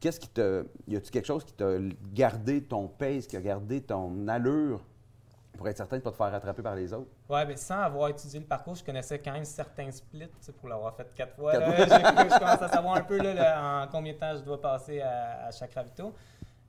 qu'est-ce 0.00 0.20
qui 0.20 0.28
te. 0.28 0.66
Y 0.88 0.96
a-tu 0.96 1.10
quelque 1.10 1.26
chose 1.26 1.44
qui 1.44 1.54
t'a 1.54 1.76
gardé 2.12 2.62
ton 2.62 2.88
pace, 2.88 3.26
qui 3.26 3.36
a 3.36 3.40
gardé 3.40 3.80
ton 3.80 4.28
allure 4.28 4.84
pour 5.56 5.68
être 5.68 5.76
certain 5.76 5.96
de 5.96 6.00
ne 6.00 6.04
pas 6.04 6.10
te 6.10 6.16
faire 6.16 6.30
rattraper 6.32 6.62
par 6.62 6.74
les 6.74 6.92
autres? 6.92 7.10
Ouais, 7.28 7.46
mais 7.46 7.56
sans 7.56 7.78
avoir 7.80 8.08
étudié 8.08 8.40
le 8.40 8.46
parcours, 8.46 8.74
je 8.74 8.84
connaissais 8.84 9.18
quand 9.18 9.32
même 9.32 9.44
certains 9.44 9.90
splits, 9.90 10.28
pour 10.58 10.68
l'avoir 10.68 10.94
fait 10.96 11.06
quatre 11.14 11.34
fois. 11.36 11.52
Quatre 11.52 11.68
là. 11.68 11.76
je, 12.28 12.34
je 12.34 12.38
commence 12.38 12.62
à 12.62 12.68
savoir 12.68 12.96
un 12.96 13.02
peu 13.02 13.18
là, 13.18 13.34
là, 13.34 13.84
en 13.84 13.88
combien 13.88 14.12
de 14.12 14.18
temps 14.18 14.34
je 14.36 14.42
dois 14.42 14.60
passer 14.60 15.00
à, 15.00 15.46
à 15.46 15.50
chaque 15.50 15.72
ravito. 15.74 16.12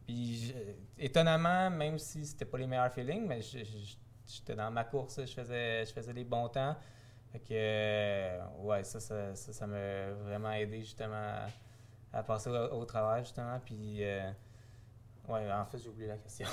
Puis, 0.05 0.47
je- 0.47 1.03
étonnamment, 1.05 1.69
même 1.69 1.97
si 1.97 2.25
c'était 2.25 2.45
pas 2.45 2.57
les 2.57 2.67
meilleurs 2.67 2.91
feelings, 2.91 3.25
mais 3.25 3.41
je- 3.41 3.59
je- 3.59 3.95
j'étais 4.27 4.55
dans 4.55 4.71
ma 4.71 4.83
course, 4.83 5.19
je 5.25 5.33
faisais, 5.33 5.85
je 5.85 5.91
faisais 5.93 6.13
des 6.13 6.23
bons 6.23 6.49
temps. 6.49 6.75
Fait 7.31 7.39
que, 7.39 7.53
euh, 7.53 8.39
ouais, 8.59 8.83
ça, 8.83 8.99
ça, 8.99 9.35
ça, 9.35 9.67
m'a 9.67 10.11
vraiment 10.11 10.51
aidé 10.51 10.81
justement 10.81 11.15
à, 12.13 12.19
à 12.19 12.23
passer 12.23 12.49
au, 12.49 12.73
au 12.73 12.85
travail, 12.85 13.23
justement. 13.23 13.59
Puis, 13.65 14.03
euh, 15.29 15.33
ouais, 15.33 15.41
en 15.51 15.65
fait, 15.65 15.77
j'ai 15.83 15.89
oublié 15.89 16.07
la 16.09 16.15
question. 16.17 16.45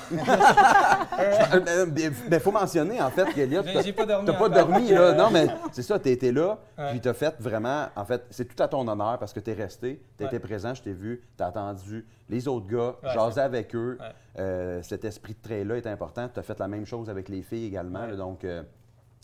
Mais 1.93 2.03
il 2.37 2.41
faut 2.41 2.53
mentionner, 2.53 3.01
en 3.03 3.11
fait, 3.11 3.27
qu'Eliott, 3.33 3.67
J'ai- 3.67 3.83
j'ai 3.83 3.93
pas 3.93 4.07
dormi 4.07 4.27
T'as 4.27 4.33
pas 4.35 4.49
encore. 4.49 4.69
dormi, 4.69 4.89
là. 4.91 5.13
Non, 5.15 5.31
mais 5.31 5.47
c'est 5.73 5.83
ça, 5.83 5.99
t'as 5.99 6.11
été 6.11 6.33
là, 6.33 6.59
Ouais. 6.79 6.91
puis 6.91 7.01
t'as 7.01 7.13
fait 7.15 7.35
vraiment. 7.41 7.89
En 7.97 8.05
fait, 8.05 8.25
c'est 8.31 8.45
tout 8.55 8.63
à 8.63 8.69
ton 8.69 8.87
honneur 8.87 9.19
parce 9.19 9.33
que 9.33 9.41
t'es 9.41 9.53
resté, 9.55 10.01
t'as 10.17 10.25
Ouais. 10.25 10.29
été 10.31 10.39
présent, 10.39 10.75
je 10.75 10.83
t'ai 10.83 10.93
vu, 10.93 11.23
t'as 11.37 11.47
attendu 11.49 12.07
les 12.29 12.47
autres 12.49 12.67
gars, 12.67 12.95
Ouais, 13.03 13.13
jasé 13.15 13.35
c'est- 13.35 13.41
avec 13.41 13.75
eux. 13.75 13.99
Ouais. 14.01 14.07
Euh, 14.39 14.83
cet 14.83 15.05
esprit 15.05 15.35
de 15.35 15.41
trait-là 15.43 15.77
est 15.77 15.87
important. 15.87 16.29
T'as 16.33 16.43
fait 16.43 16.59
la 16.59 16.69
même 16.69 16.87
chose 16.87 17.11
avec 17.11 17.29
les 17.29 17.43
filles 17.43 17.67
également, 17.67 18.03
Ouais. 18.03 18.11
là, 18.11 18.17
donc. 18.17 18.45
euh, 18.45 18.63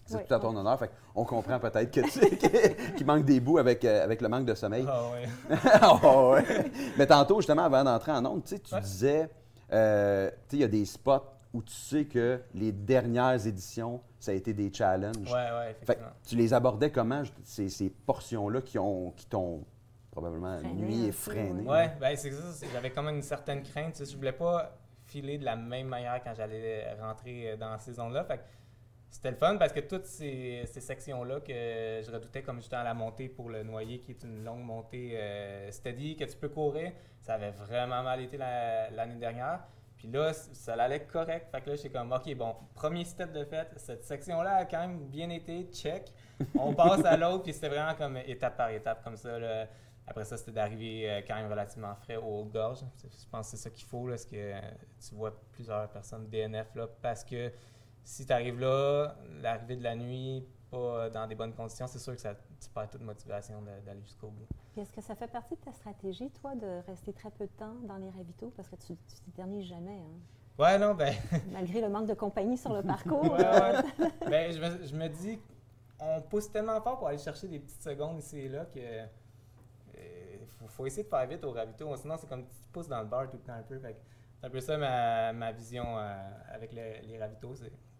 c'est 0.07 0.27
tout 0.27 0.35
à 0.35 0.39
ton 0.41 0.57
honneur. 0.57 0.79
Fait 0.79 0.91
on 1.15 1.25
comprend 1.25 1.59
peut-être 1.59 1.91
que 1.91 2.01
tu- 2.01 2.93
qu'il 2.97 3.07
manque 3.07 3.25
des 3.25 3.41
bouts 3.41 3.59
avec, 3.59 3.85
euh, 3.85 4.05
avec 4.05 4.21
le 4.21 4.29
manque 4.29 4.47
de 4.47 4.55
sommeil. 4.55 4.87
Ah 4.89 5.03
ouais. 5.13 5.57
Ah 5.81 6.29
ouais. 6.31 6.45
Mais 6.97 7.07
tantôt, 7.07 7.37
justement, 7.41 7.65
avant 7.65 7.85
d'entrer 7.85 8.13
en 8.13 8.25
ondes, 8.25 8.45
tu 8.45 8.55
Ouais. 8.75 8.81
disais, 8.81 9.29
euh, 9.73 10.31
il 10.53 10.59
y 10.61 10.65
a 10.65 10.69
des 10.69 10.85
spots 10.85 11.25
où 11.53 11.63
tu 11.63 11.73
sais 11.75 12.05
que 12.05 12.41
les 12.55 12.73
dernières 12.73 13.47
éditions, 13.47 14.01
ça 14.19 14.31
a 14.33 14.35
été 14.35 14.53
des 14.53 14.73
challenges. 14.73 15.17
Ouais, 15.33 15.75
Fait 15.83 15.83
effectivement. 15.83 16.11
tu 16.27 16.37
les 16.37 16.53
abordais 16.55 16.91
comment, 16.91 17.25
je- 17.25 17.33
ces, 17.45 17.69
ces 17.69 17.89
portions-là 17.91 18.61
qui 18.61 18.79
ont 18.79 19.11
qui 19.13 19.27
t'ont 19.27 19.65
probablement 20.11 20.59
Freiné 20.59 20.75
nuit 20.83 21.05
et 21.07 21.13
freiné? 21.13 21.63
Ouais, 21.69 21.93
ben 22.01 22.17
c'est 22.17 22.31
ça. 22.31 22.53
c'est- 22.53 22.67
J'avais 22.73 22.91
quand 22.91 23.03
même 23.03 23.17
une 23.17 23.23
certaine 23.23 23.63
crainte. 23.63 24.03
Je 24.05 24.17
voulais 24.17 24.33
pas 24.33 24.77
filer 25.05 25.39
de 25.39 25.45
la 25.45 25.57
même 25.57 25.87
manière 25.89 26.21
quand 26.25 26.35
j'allais 26.35 26.93
rentrer 27.01 27.53
euh, 27.53 27.57
dans 27.57 27.79
ces 27.79 27.93
zones-là. 27.93 28.25
Fait 28.25 28.39
que 28.39 28.43
c'était 29.11 29.31
le 29.31 29.37
fun 29.37 29.57
parce 29.57 29.73
que 29.73 29.81
toutes 29.81 30.05
ces, 30.07 30.65
ces 30.67 30.81
sections-là 30.81 31.41
que 31.41 31.53
je 32.05 32.11
redoutais 32.11 32.43
comme 32.43 32.61
j'étais 32.61 32.77
à 32.77 32.85
la 32.85 32.93
montée 32.95 33.29
pour 33.29 33.49
le 33.49 33.63
noyer, 33.63 34.01
qui 34.01 34.11
est 34.13 34.23
une 34.25 34.45
longue 34.45 34.63
montée 34.65 35.13
euh, 35.17 35.71
steady, 35.71 36.17
que 36.17 36.25
tu 36.25 36.37
peux 36.37 36.49
courir, 36.51 36.93
ça 37.23 37.35
avait 37.35 37.51
vraiment 37.53 38.03
mal 38.03 38.21
été 38.21 38.37
la- 38.37 38.91
l'année 38.91 39.17
dernière. 39.17 39.61
Puis 39.97 40.09
là, 40.09 40.35
ça 40.35 40.75
allait 40.75 41.05
correct. 41.07 41.49
Fait 41.51 41.63
que 41.63 41.71
là, 41.71 41.77
j'étais 41.77 41.89
comme, 41.89 42.13
OK, 42.13 42.35
bon, 42.35 42.55
premier 42.75 43.05
step 43.05 43.33
de 43.33 43.45
fait, 43.45 43.69
cette 43.77 44.05
section-là 44.05 44.57
a 44.57 44.65
quand 44.67 44.81
même 44.87 45.07
bien 45.07 45.31
été, 45.31 45.65
check. 45.73 46.13
On 46.55 46.75
passe 46.75 47.03
à 47.07 47.17
l'autre, 47.17 47.45
puis 47.45 47.55
c'était 47.55 47.71
vraiment 47.71 47.95
comme 47.95 48.19
étape 48.19 48.59
par 48.59 48.69
étape, 48.71 49.03
comme 49.03 49.17
ça. 49.17 49.39
là. 49.39 49.67
Après 50.07 50.25
ça, 50.25 50.37
c'était 50.37 50.53
d'arriver 50.53 51.11
euh, 51.11 51.21
quand 51.27 51.35
même 51.37 51.51
relativement 51.51 51.95
frais 51.97 52.17
aux 52.17 52.45
gorges. 52.45 52.81
C'est- 52.97 53.09
Je 53.25 53.29
pense 53.31 53.51
que 53.51 53.57
c'est 53.57 53.63
ça 53.63 53.71
qu'il 53.71 53.87
faut, 53.87 54.07
là, 54.07 54.13
parce 54.13 54.27
que 54.27 54.53
tu 55.09 55.15
vois 55.15 55.33
plusieurs 55.53 55.89
personnes 55.89 56.29
DNF, 56.29 56.75
là, 56.75 56.87
parce 57.01 57.25
que 57.25 57.51
si 58.07 58.25
tu 58.25 58.33
arrives 58.33 58.61
là, 58.61 59.17
l'arrivée 59.43 59.77
de 59.77 59.83
la 59.83 59.97
nuit, 59.97 60.45
pas 60.71 61.11
dans 61.11 61.27
des 61.27 61.35
bonnes 61.35 61.53
conditions, 61.55 61.87
c'est 61.89 61.99
sûr 61.99 62.15
que 62.15 62.21
ça, 62.21 62.35
tu 62.61 62.69
perds 62.71 62.89
toute 62.89 63.03
motivation 63.03 63.61
d'aller 63.85 64.01
jusqu'au 64.03 64.29
bout. 64.29 64.47
Est-ce 64.81 64.93
que 64.93 65.01
ça 65.01 65.15
fait 65.17 65.27
partie 65.27 65.57
de 65.57 65.61
ta 65.61 65.73
stratégie, 65.73 66.31
toi, 66.31 66.55
de 66.55 66.83
rester 66.87 67.13
très 67.13 67.31
peu 67.31 67.47
de 67.47 67.51
temps 67.53 67.75
dans 67.83 67.97
les 67.97 68.11
ravitaux? 68.11 68.53
Parce 68.57 68.69
que 68.69 68.77
tu 68.77 68.93
ne 68.93 68.97
t'éternises 69.27 69.67
jamais, 69.67 69.99
hein. 69.99 70.21
Ouais, 70.59 70.79
non, 70.79 70.95
ben, 70.95 71.13
malgré 71.53 71.81
le 71.81 71.89
manque 71.89 72.07
de 72.07 72.15
compagnie 72.15 72.57
sur 72.57 72.73
le 72.73 72.83
parcours. 72.95 73.23
Ouais, 73.33 73.45
euh, 73.45 73.83
ouais. 73.99 74.11
Ben, 74.31 74.53
je, 74.53 74.61
me, 74.61 74.87
je 74.87 74.95
me 74.95 75.09
dis, 75.09 75.39
on 75.99 76.21
pousse 76.23 76.51
tellement 76.51 76.81
fort 76.81 76.99
pour 76.99 77.09
aller 77.09 77.19
chercher 77.19 77.49
des 77.49 77.59
petites 77.59 77.83
secondes 77.83 78.19
ici 78.21 78.39
et 78.39 78.49
là 78.49 78.67
que 78.67 78.79
il 79.99 80.47
faut, 80.59 80.69
faut 80.69 80.87
essayer 80.87 81.03
de 81.03 81.09
faire 81.09 81.27
vite 81.27 81.45
au 81.45 81.53
ravito. 81.53 81.95
Sinon, 81.97 82.17
c'est 82.19 82.29
comme 82.29 82.45
tu 82.45 82.57
pousses 82.73 82.89
dans 82.89 83.01
le 83.01 83.07
bar 83.09 83.29
tout 83.29 83.37
le 83.37 83.43
temps 83.43 83.55
un 83.55 83.63
peu. 83.63 83.79
C'est 83.79 83.97
un 84.47 84.51
peu 84.51 84.61
ça 84.61 84.77
ma, 84.79 85.33
ma 85.33 85.53
vision 85.53 85.85
euh, 85.99 86.31
avec 86.53 86.73
le- 86.73 87.07
les 87.07 87.19
ravitaux. 87.19 87.55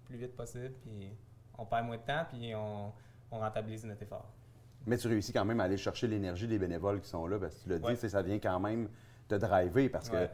Plus 0.07 0.17
vite 0.19 0.37
possible, 0.37 0.73
puis 0.83 1.11
on 1.59 1.67
perd 1.67 1.87
moins 1.87 1.97
de 1.97 2.03
temps, 2.03 2.25
puis 2.31 2.55
on, 2.55 2.93
on 3.31 3.39
rentabilise 3.39 3.85
notre 3.85 4.03
effort. 4.03 4.27
Mais 4.87 4.97
tu 4.97 5.09
réussis 5.09 5.33
quand 5.33 5.45
même 5.45 5.59
à 5.61 5.65
aller 5.65 5.77
chercher 5.77 6.07
l'énergie 6.07 6.47
des 6.47 6.59
bénévoles 6.59 7.01
qui 7.01 7.09
sont 7.09 7.27
là, 7.27 7.39
parce 7.39 7.57
que 7.57 7.63
tu 7.65 7.69
l'as 7.71 7.79
dit, 7.79 7.85
Ouais. 7.85 7.97
sais, 7.97 8.09
ça 8.09 8.23
vient 8.23 8.39
quand 8.39 8.61
même 8.61 8.89
te 9.27 9.35
driver 9.35 9.89
parce 9.89 10.09
que 10.09 10.27
tu 10.27 10.31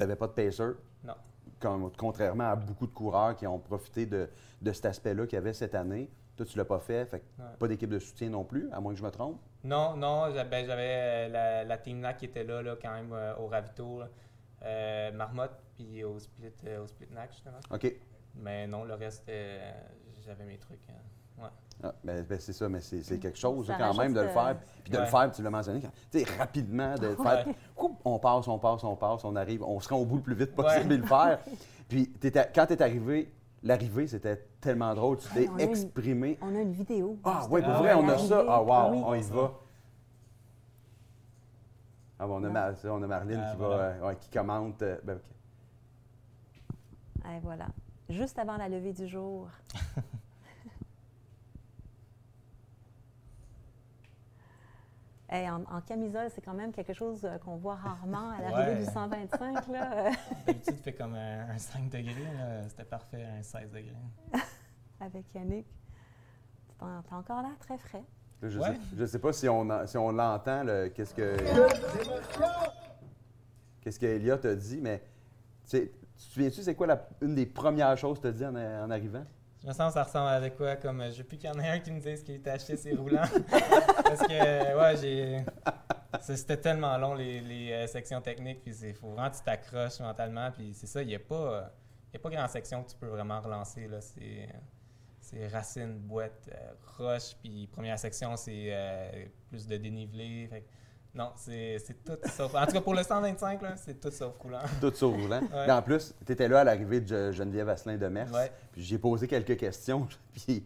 n'avais 0.00 0.16
pas 0.16 0.26
de 0.26 0.32
pacer. 0.32 0.72
Non. 1.04 1.14
Comme- 1.58 1.90
contrairement 1.96 2.50
à 2.50 2.56
beaucoup 2.56 2.86
de 2.86 2.92
coureurs 2.92 3.34
qui 3.34 3.46
ont 3.46 3.58
profité 3.58 4.04
de, 4.04 4.28
de 4.60 4.72
cet 4.72 4.84
aspect-là 4.86 5.24
qu'il 5.26 5.36
y 5.36 5.38
avait 5.38 5.54
cette 5.54 5.74
année. 5.74 6.10
Toi, 6.36 6.44
tu 6.46 6.56
l'as 6.58 6.64
pas 6.66 6.78
fait, 6.78 7.06
fait 7.06 7.20
que 7.20 7.24
Ouais. 7.42 7.48
pas 7.58 7.66
d'équipe 7.66 7.88
de 7.90 7.98
soutien 7.98 8.28
non 8.28 8.44
plus, 8.44 8.70
à 8.72 8.80
moins 8.80 8.92
que 8.92 8.98
je 8.98 9.04
me 9.04 9.10
trompe? 9.10 9.40
Non, 9.64 9.96
non, 9.96 10.30
ben, 10.32 10.66
j'avais 10.66 11.26
euh, 11.26 11.28
la, 11.28 11.64
la 11.64 11.78
team 11.78 11.98
NAC 12.00 12.18
qui 12.18 12.24
était 12.26 12.44
là, 12.44 12.62
là 12.62 12.76
quand 12.80 12.92
même 12.92 13.12
euh, 13.12 13.34
au 13.36 13.46
ravito. 13.48 14.00
là. 14.00 14.08
Euh, 14.62 15.12
Marmotte, 15.12 15.56
puis 15.76 16.04
au 16.04 16.18
split, 16.18 16.52
euh, 16.66 16.82
au 16.84 16.86
split 16.86 17.08
NAC, 17.12 17.32
justement. 17.32 17.58
OK. 17.72 17.92
Mais 18.38 18.66
non, 18.66 18.84
le 18.84 18.94
reste, 18.94 19.24
euh, 19.28 19.72
j'avais 20.24 20.44
mes 20.44 20.58
trucs. 20.58 20.80
hein. 20.88 21.42
Ouais. 21.42 21.48
Ah, 21.82 21.94
ben, 22.02 22.22
ben, 22.24 22.40
c'est 22.40 22.52
ça, 22.52 22.68
mais 22.68 22.80
c'est 22.80 23.02
c'est 23.02 23.18
quelque 23.18 23.38
chose 23.38 23.66
Ça 23.68 23.78
là, 23.78 23.90
quand 23.92 23.98
même 23.98 24.12
de 24.12 24.20
le 24.20 24.26
rajoute, 24.26 24.38
euh, 24.40 24.44
faire. 24.54 24.60
Puis 24.82 24.92
de 24.92 24.96
le 24.96 25.02
Ouais. 25.04 25.08
faire, 25.08 25.30
tu 25.32 25.42
l'as 25.42 25.50
mentionné, 25.50 25.80
quand- 25.80 25.92
tu 26.10 26.24
sais, 26.24 26.36
rapidement, 26.36 26.94
de 26.96 27.14
faire. 27.14 27.46
Ouais. 27.46 27.54
Oup, 27.78 27.96
on 28.04 28.18
passe, 28.18 28.48
on 28.48 28.58
passe, 28.58 28.82
on 28.84 28.96
passe, 28.96 29.24
on 29.24 29.36
arrive, 29.36 29.62
on 29.62 29.78
se 29.80 29.88
rend 29.88 29.96
au 29.98 30.04
bout 30.06 30.16
le 30.16 30.22
plus 30.22 30.34
vite 30.34 30.54
possible 30.54 30.92
et 30.92 30.96
le 30.96 31.06
faire. 31.06 31.38
Puis 31.88 32.12
quand 32.54 32.66
tu 32.66 32.72
es 32.72 32.82
arrivé, 32.82 33.32
l'arrivée, 33.62 34.06
c'était 34.08 34.36
tellement 34.60 34.92
drôle. 34.94 35.18
Tu 35.18 35.28
t'es 35.28 35.44
une- 35.44 35.60
exprimé. 35.60 36.38
on 36.42 36.54
a 36.56 36.60
une 36.60 36.72
vidéo. 36.72 37.18
Ah, 37.24 37.46
oui, 37.50 37.60
pour 37.62 37.70
Ah 37.70 37.78
vrai, 37.78 37.94
on 37.94 38.08
a 38.08 38.18
ça. 38.18 38.44
Ah, 38.48 38.62
wow, 38.62 38.90
Oui. 38.92 39.02
on 39.06 39.14
y 39.14 39.22
va. 39.22 39.52
Ah, 42.18 42.26
bon, 42.26 42.40
on, 42.40 42.44
a. 42.44 42.48
Mar- 42.48 42.74
on 42.84 43.02
a 43.02 43.06
Marlène 43.06 43.40
Ah, 43.46 43.52
qui, 43.52 43.56
va, 43.60 43.66
voilà. 43.66 43.82
euh, 43.84 44.06
ouais, 44.08 44.16
qui 44.16 44.28
commente. 44.30 44.82
euh, 44.82 44.98
ben, 45.04 45.20
OK. 46.74 46.78
Et 47.36 47.40
voilà. 47.40 47.66
Juste 48.08 48.38
avant 48.38 48.56
la 48.56 48.68
levée 48.68 48.92
du 48.92 49.06
jour. 49.06 49.48
Hey, 55.30 55.46
en, 55.50 55.62
en 55.64 55.82
camisole, 55.82 56.30
c'est 56.34 56.40
quand 56.40 56.54
même 56.54 56.72
quelque 56.72 56.94
chose 56.94 57.22
euh, 57.26 57.36
qu'on 57.36 57.56
voit 57.56 57.74
rarement 57.74 58.30
à 58.30 58.40
l'arrivée 58.40 58.78
Ouais. 58.80 58.86
du 58.86 58.90
125. 58.90 59.68
Là, 59.68 59.92
euh, 60.06 60.10
D'habitude, 60.46 60.74
il 60.78 60.82
fait 60.82 60.94
comme 60.94 61.14
un, 61.14 61.50
un 61.50 61.58
5 61.58 61.90
degrés. 61.90 62.14
C'était 62.68 62.84
parfait, 62.84 63.24
un 63.38 63.42
16 63.42 63.70
degrés. 63.70 63.92
avec 65.00 65.26
Yannick. 65.34 65.66
T'as 66.78 67.14
encore 67.16 67.42
l'air 67.42 67.58
très 67.58 67.76
frais. 67.76 68.04
Je 68.40 68.58
Ouais. 68.58 69.06
sais, 69.06 69.18
pas 69.18 69.32
si 69.34 69.48
on, 69.48 69.86
si 69.86 69.98
on 69.98 70.12
l'entend, 70.12 70.62
le- 70.64 70.88
qu'est-ce 70.88 71.12
que. 71.14 71.36
Qu'est-ce 73.82 73.98
que 74.00 74.06
Elliot 74.06 74.46
a 74.46 74.54
dit, 74.54 74.80
mais 74.80 75.02
tu 76.18 76.26
te 76.26 76.32
souviens-tu, 76.34 76.62
c'est 76.62 76.74
quoi 76.74 76.86
la- 76.86 77.08
une 77.22 77.34
des 77.34 77.46
premières 77.46 77.96
choses 77.96 78.18
que 78.18 78.22
tu 78.22 78.28
as 78.28 78.32
dit 78.32 78.44
en, 78.44 78.54
en 78.56 78.90
arrivant? 78.90 79.24
Je 79.62 79.66
me 79.66 79.72
sens 79.72 79.88
que 79.88 79.94
ça 79.94 80.04
ressemble 80.04 80.44
à 80.44 80.50
quoi 80.50 80.76
comme 80.76 81.00
euh, 81.00 81.10
je 81.10 81.18
veux 81.18 81.24
plus 81.24 81.36
qu'il 81.36 81.50
y 81.50 81.52
en 81.52 81.58
ait 81.58 81.68
un 81.68 81.78
qui 81.80 81.90
me 81.90 82.00
dise 82.00 82.22
qu'il 82.22 82.36
était 82.36 82.50
acheté 82.50 82.76
ses 82.76 82.94
roulants. 82.94 83.22
Parce 84.04 84.20
que 84.20 84.78
ouais, 84.78 84.96
j'ai 85.00 85.44
c'était 86.20 86.56
tellement 86.56 86.96
long 86.96 87.14
les, 87.14 87.40
les, 87.40 87.72
euh, 87.72 87.86
sections 87.86 88.20
techniques 88.20 88.62
puis 88.62 88.72
c'est 88.74 88.92
faut 88.92 89.08
vraiment 89.10 89.30
que 89.30 89.36
tu 89.36 89.42
t'accroches 89.42 90.00
mentalement 90.00 90.50
puis 90.50 90.72
c'est 90.74 90.86
ça, 90.86 91.02
il 91.02 91.10
y 91.10 91.14
a 91.14 91.18
pas 91.18 91.72
il 92.10 92.14
y 92.14 92.16
a 92.16 92.20
pas 92.20 92.30
grand 92.30 92.48
section 92.48 92.82
que 92.82 92.90
tu 92.90 92.96
peux 92.96 93.08
vraiment 93.08 93.40
relancer 93.40 93.86
là, 93.88 94.00
c'est 94.00 94.48
c'est 95.20 95.46
racines, 95.48 95.98
boîte, 95.98 96.48
euh, 96.52 96.72
roche 96.96 97.34
puis 97.42 97.66
première 97.66 97.98
section 97.98 98.36
c'est 98.36 98.68
euh, 98.70 99.26
plus 99.48 99.66
de 99.66 99.76
dénivelé. 99.76 100.46
Fait 100.48 100.64
non, 101.14 101.30
c'est 101.36 101.78
tout 102.04 102.12
sauf 102.30 102.54
en 102.54 102.66
tout 102.66 102.72
cas 102.72 102.80
pour 102.80 102.94
le 102.94 103.02
125 103.02 103.62
là, 103.62 103.74
c'est 103.76 103.98
tout 103.98 104.10
sauf 104.10 104.36
roulant. 104.38 104.60
Tout 104.80 104.92
ça 104.94 105.06
au 105.06 105.10
roulant. 105.12 105.40
Ouais. 105.40 105.66
Et 105.66 105.70
en 105.70 105.82
plus, 105.82 106.14
tu 106.24 106.32
étais 106.32 106.46
là 106.48 106.60
à 106.60 106.64
l'arrivée 106.64 107.00
de 107.00 107.32
Geneviève 107.32 107.68
Asselin 107.70 107.96
de 107.96 108.06
Mers. 108.08 108.32
Ouais. 108.32 108.52
Puis 108.72 108.82
j'ai 108.82 108.98
posé 108.98 109.26
quelques 109.26 109.56
questions. 109.56 110.06
Puis 110.32 110.64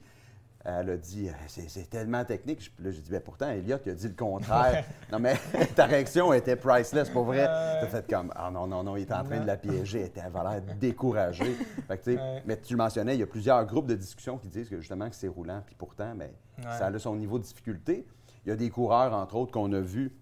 elle 0.64 0.90
a 0.90 0.96
dit 0.96 1.28
euh, 1.28 1.32
c'est 1.48 1.88
tellement 1.90 2.24
technique. 2.24 2.72
Là, 2.80 2.90
j'ai 2.90 3.00
dit 3.00 3.10
ben, 3.10 3.20
pourtant, 3.20 3.48
Elliot, 3.50 3.78
il 3.84 3.90
a 3.92 3.94
dit 3.94 4.08
le 4.08 4.14
contraire. 4.14 4.84
non, 5.10 5.18
mais 5.18 5.34
ta 5.74 5.86
réaction 5.86 6.32
était 6.32 6.56
priceless, 6.56 7.08
pour 7.10 7.24
vrai. 7.24 7.40
Ouais. 7.40 7.80
T'as 7.80 7.86
fait 7.86 8.08
comme 8.08 8.32
ah 8.36 8.50
non, 8.50 8.66
non, 8.66 8.82
non, 8.82 8.96
il 8.96 9.02
était 9.02 9.14
en 9.14 9.24
train 9.24 9.40
de 9.40 9.46
la 9.46 9.56
piéger. 9.56 10.00
Elle 10.00 10.06
était- 10.06 10.20
avait 10.20 10.38
l'air 10.42 10.62
découragée. 10.78 11.56
Fait 11.88 11.98
que. 11.98 12.16
Mais 12.46 12.60
tu 12.60 12.74
le 12.74 12.78
mentionnais, 12.78 13.14
il 13.14 13.20
y 13.20 13.24
a 13.24 13.26
plusieurs 13.26 13.64
groupes 13.64 13.86
de 13.86 13.94
discussion 13.94 14.38
qui 14.38 14.48
disent 14.48 14.68
que 14.68 14.78
justement 14.80 15.08
que 15.08 15.16
c'est 15.16 15.28
roulant. 15.28 15.62
Puis 15.64 15.74
pourtant, 15.76 16.14
ben, 16.14 16.30
Ouais. 16.58 16.64
ça 16.78 16.86
a 16.86 16.98
son 16.98 17.16
niveau 17.16 17.38
de 17.38 17.44
difficulté. 17.44 18.06
Il 18.44 18.50
y 18.50 18.52
a 18.52 18.56
des 18.56 18.70
coureurs, 18.70 19.14
entre 19.14 19.36
autres, 19.36 19.52
qu'on 19.52 19.72
a 19.72 19.80
vus, 19.80 20.12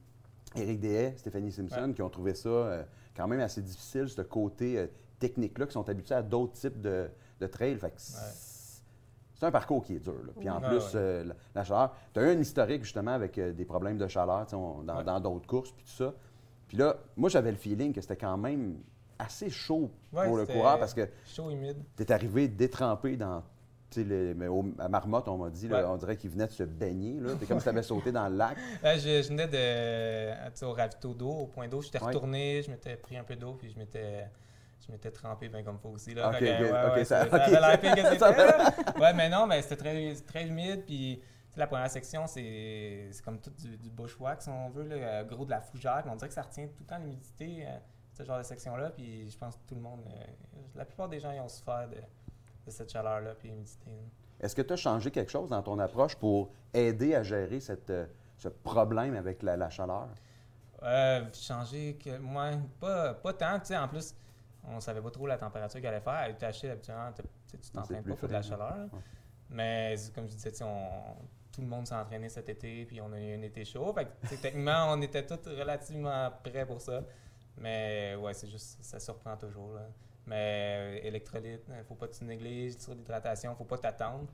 Éric 0.56 0.80
Dehaye, 0.80 1.16
Stéphanie 1.16 1.52
Simpson, 1.52 1.84
Ouais. 1.88 1.92
qui 1.94 2.02
ont 2.02 2.08
trouvé 2.10 2.34
ça 2.34 2.48
euh, 2.48 2.82
quand 3.16 3.28
même 3.28 3.40
assez 3.40 3.62
difficile, 3.62 4.08
ce 4.08 4.22
côté 4.22 4.78
euh, 4.78 4.86
technique-là, 5.18 5.66
qui 5.66 5.72
sont 5.72 5.88
habitués 5.88 6.14
à 6.16 6.22
d'autres 6.22 6.52
types 6.54 6.80
de, 6.80 7.08
de 7.40 7.46
trails. 7.46 7.76
Fait 7.76 7.90
que 7.90 8.00
c'est 8.00 9.46
un 9.46 9.50
parcours 9.50 9.82
qui 9.82 9.94
est 9.96 10.00
dur. 10.00 10.14
là. 10.24 10.32
Puis 10.38 10.50
en 10.50 10.60
plus, 10.60 10.76
ouais. 10.78 10.96
euh, 10.96 11.24
la, 11.24 11.34
la 11.54 11.64
chaleur. 11.64 11.94
Tu 12.12 12.20
as 12.20 12.24
eu 12.24 12.36
un 12.36 12.40
historique 12.40 12.82
justement 12.84 13.12
avec 13.12 13.38
euh, 13.38 13.52
des 13.52 13.64
problèmes 13.64 13.96
de 13.98 14.06
chaleur 14.06 14.46
on- 14.52 14.82
dans 14.82 14.96
Ouais. 14.98 15.20
d'autres 15.20 15.46
courses, 15.46 15.72
puis 15.72 15.84
tout 15.84 15.90
ça. 15.92 16.14
Puis 16.68 16.76
là, 16.76 16.96
moi, 17.16 17.28
j'avais 17.30 17.50
le 17.50 17.56
feeling 17.56 17.92
que 17.92 18.00
c'était 18.00 18.16
quand 18.16 18.36
même 18.36 18.78
assez 19.18 19.50
chaud 19.50 19.90
Ouais, 20.12 20.26
pour 20.26 20.36
le 20.36 20.46
coureur 20.46 20.78
parce 20.78 20.94
que 20.94 21.08
Chaud 21.26 21.50
humide. 21.50 21.76
tu 21.96 22.02
es 22.02 22.12
arrivé 22.12 22.48
détrempé 22.48 23.16
dans. 23.16 23.42
Mais 23.98 24.46
au- 24.48 24.64
à 24.78 24.88
Marmotte, 24.88 25.28
on 25.28 25.38
m'a 25.38 25.50
dit, 25.50 25.68
là, 25.68 25.78
Ouais. 25.78 25.84
on 25.88 25.96
dirait 25.96 26.16
qu'il 26.16 26.30
venait 26.30 26.46
de 26.46 26.52
se 26.52 26.62
baigner. 26.64 27.18
C'est 27.38 27.46
comme 27.46 27.58
si 27.58 27.64
tu 27.64 27.68
avais 27.68 27.82
sauté 27.82 28.12
dans 28.12 28.28
le 28.28 28.36
lac. 28.36 28.56
Là, 28.82 28.96
je, 28.96 29.22
je 29.22 29.28
venais 29.28 29.46
de, 29.48 30.64
au 30.64 30.72
ravito 30.72 31.14
d'eau, 31.14 31.30
au 31.30 31.46
point 31.46 31.68
d'eau. 31.68 31.80
J'étais 31.82 32.00
Ouais. 32.00 32.06
retourné, 32.08 32.62
je 32.62 32.70
m'étais 32.70 32.96
pris 32.96 33.16
un 33.16 33.24
peu 33.24 33.36
d'eau, 33.36 33.54
puis 33.54 33.70
je 33.70 33.78
m'étais, 33.78 34.28
je 34.86 34.92
m'étais 34.92 35.10
trempé 35.10 35.48
bien 35.48 35.62
comme 35.62 35.78
faut 35.78 35.90
aussi. 35.90 36.14
Là. 36.14 36.28
Ok, 36.30 36.36
Fait 36.36 36.46
que, 36.46 36.64
ok, 36.66 36.72
ouais, 36.72 36.86
ok, 36.90 36.96
ouais, 36.96 37.04
ça- 37.04 37.20
avait 37.22 37.50
l'air 37.60 37.80
pire 37.80 37.94
que 37.94 38.00
Ça 38.18 38.28
c'était. 38.30 38.46
là. 38.46 38.74
ouais, 39.00 39.12
mais 39.14 39.28
non, 39.28 39.46
mais 39.46 39.62
c'était 39.62 39.76
très, 39.76 40.14
très 40.26 40.46
humide, 40.46 40.84
puis 40.86 41.20
la 41.56 41.66
première 41.66 41.90
section, 41.90 42.26
c'est 42.26 43.10
comme 43.24 43.40
tout 43.40 43.50
du, 43.50 43.76
du, 43.76 43.90
bushwhack, 43.90 44.40
si 44.42 44.48
on 44.48 44.70
veut, 44.70 44.84
là, 44.84 45.24
gros 45.24 45.44
de 45.44 45.50
la 45.50 45.60
fougère. 45.60 46.02
on 46.06 46.14
dirait 46.16 46.28
que 46.28 46.34
ça 46.34 46.42
retient 46.42 46.66
tout 46.68 46.76
le 46.80 46.86
temps 46.86 46.98
l'humidité, 46.98 47.66
ce 48.12 48.22
genre 48.24 48.38
de 48.38 48.42
section-là. 48.44 48.90
Puis 48.90 49.28
je 49.30 49.36
pense 49.36 49.56
que 49.56 49.60
tout 49.66 49.74
le 49.74 49.80
monde, 49.82 50.00
la 50.74 50.84
plupart 50.84 51.08
des 51.08 51.20
gens, 51.20 51.32
ils 51.32 51.40
ont 51.40 51.48
souffert 51.48 51.88
de, 51.88 51.96
de 52.66 52.70
cette 52.70 52.90
chaleur-là 52.90 53.34
puis 53.34 53.48
l'humidité. 53.48 53.90
Est-ce 54.40 54.54
que 54.54 54.62
tu 54.62 54.72
as 54.72 54.76
changé 54.76 55.10
quelque 55.10 55.30
chose 55.30 55.50
dans 55.50 55.62
ton 55.62 55.78
approche 55.78 56.16
pour 56.16 56.50
aider 56.72 57.14
à 57.14 57.22
gérer 57.22 57.60
cette, 57.60 57.92
ce 58.36 58.48
problème 58.48 59.14
avec 59.14 59.42
la, 59.42 59.68
chaleur? 59.68 60.08
Euh, 60.82 61.24
changer 61.34 61.98
que 62.02 62.16
moi, 62.18 62.52
pas, 62.80 63.14
pas 63.14 63.34
tant, 63.34 63.58
tu 63.58 63.66
sais, 63.66 63.76
en 63.76 63.86
plus, 63.86 64.14
on 64.64 64.80
savait 64.80 65.02
pas 65.02 65.10
trop 65.10 65.26
la 65.26 65.36
température 65.36 65.78
qu'il 65.78 65.88
allait 65.88 66.00
faire. 66.00 66.12
À 66.12 66.30
UTH, 66.30 66.64
habituellement, 66.70 67.12
tu 67.12 67.70
t'entraînes 67.70 68.04
pas 68.04 68.14
pour 68.14 68.28
de 68.28 68.32
la 68.32 68.42
chaleur. 68.42 68.88
Mais 69.50 69.96
comme 70.14 70.26
je 70.28 70.34
disais, 70.34 70.52
on, 70.62 71.16
tout 71.52 71.60
le 71.60 71.66
monde 71.66 71.86
s'est 71.86 71.94
entraîné 71.94 72.28
cet 72.28 72.48
été, 72.48 72.84
puis 72.86 73.00
on 73.00 73.12
a 73.12 73.20
eu 73.20 73.34
un 73.36 73.42
été 73.42 73.64
chaud. 73.64 73.92
Fait 73.92 74.06
que, 74.06 74.34
techniquement, 74.36 74.86
on 74.88 75.02
était 75.02 75.26
tous 75.26 75.48
relativement 75.48 76.30
prêts 76.42 76.64
pour 76.64 76.80
ça. 76.80 77.02
Mais 77.58 78.16
ouais, 78.16 78.34
c'est 78.34 78.48
juste, 78.48 78.78
ça 78.82 78.98
surprend 78.98 79.36
toujours. 79.36 79.78
Mais 80.26 80.76
euh, 80.78 81.06
électrolyte, 81.06 81.62
il 81.68 81.84
faut 81.84 81.94
pas 81.94 82.06
que 82.08 82.14
tu 82.14 82.24
négliges 82.24 82.78
sur 82.78 82.94
l'hydratation, 82.94 83.54
faut 83.54 83.64
pas 83.64 83.78
t'attendre. 83.78 84.28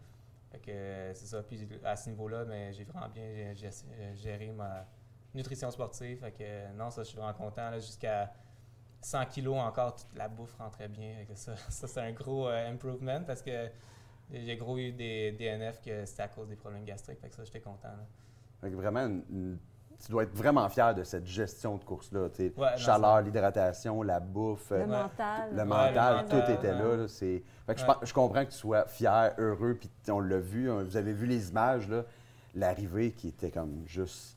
Fait 0.51 0.59
que 0.59 0.71
euh, 0.71 1.15
c'est 1.15 1.27
ça. 1.27 1.43
Puis 1.43 1.67
à 1.85 1.97
ce 1.97 2.11
niveau-là, 2.11 2.45
mais 2.45 2.73
j'ai 2.73 2.85
vraiment 2.85 3.09
bien 3.09 3.55
géré 4.15 4.53
ma 4.53 4.87
nutrition 5.35 5.71
sportive. 5.71 6.19
Fait 6.21 6.33
que 6.33 6.73
non, 6.73 6.91
ça, 6.91 7.03
je 7.03 7.09
suis 7.09 7.17
vraiment 7.17 7.35
content. 7.35 7.73
Jusqu'à 7.75 8.33
100 9.01 9.27
kilos 9.27 9.57
encore, 9.57 9.97
toute 9.97 10.15
la 10.17 10.29
bouffe 10.29 10.55
rentrait 10.59 10.89
bien. 10.89 11.25
ça, 11.35 11.57
ça 11.69 11.87
c'est 11.87 12.01
un 12.01 12.13
gros 12.13 12.49
euh, 12.49 12.71
improvement 12.71 13.23
parce 13.25 13.43
que 13.43 13.71
j'ai 14.33 14.57
gros 14.57 14.77
eu 14.79 14.93
des 14.93 15.33
DNF 15.33 15.81
que 15.81 16.05
c'était 16.05 16.23
à 16.23 16.29
cause 16.29 16.49
des 16.49 16.57
problèmes 16.57 16.85
gastriques. 16.85 17.21
Fait 17.21 17.29
que 17.29 17.35
ça, 17.35 17.45
j'étais 17.45 17.61
content. 17.61 17.97
Fait 18.61 18.71
que 18.71 18.75
vraiment 18.75 19.09
tu 20.05 20.11
dois 20.11 20.25
être 20.25 20.35
vraiment 20.35 20.69
fier 20.69 20.95
de 20.95 21.03
cette 21.03 21.27
gestion 21.27 21.77
de 21.77 21.85
course-là. 21.85 22.29
chaleur, 22.77 23.23
l'hydratation, 23.23 24.03
la 24.03 24.21
bouffe. 24.21 24.71
Le 24.71 24.87
mental. 24.87 25.51
Le 25.55 25.65
mental, 25.65 26.27
tout 26.29 26.53
était 26.53 26.73
là. 26.73 27.07
Fait 27.09 27.75
que 27.75 27.81
je, 28.03 28.13
comprends 28.13 28.45
que 28.45 28.51
tu 28.51 28.57
sois 28.57 28.87
fier, 28.87 29.35
heureux, 29.39 29.77
puis 29.79 29.91
on 30.09 30.21
l'a 30.21 30.39
vu, 30.39 30.71
hein, 30.71 30.85
vous 30.85 30.97
avez 30.97 31.13
vu 31.13 31.27
les 31.27 31.51
images, 31.51 31.89
l'arrivée 32.55 33.13
qui 33.13 33.29
était 33.29 33.51
comme 33.51 33.83
juste 33.87 34.37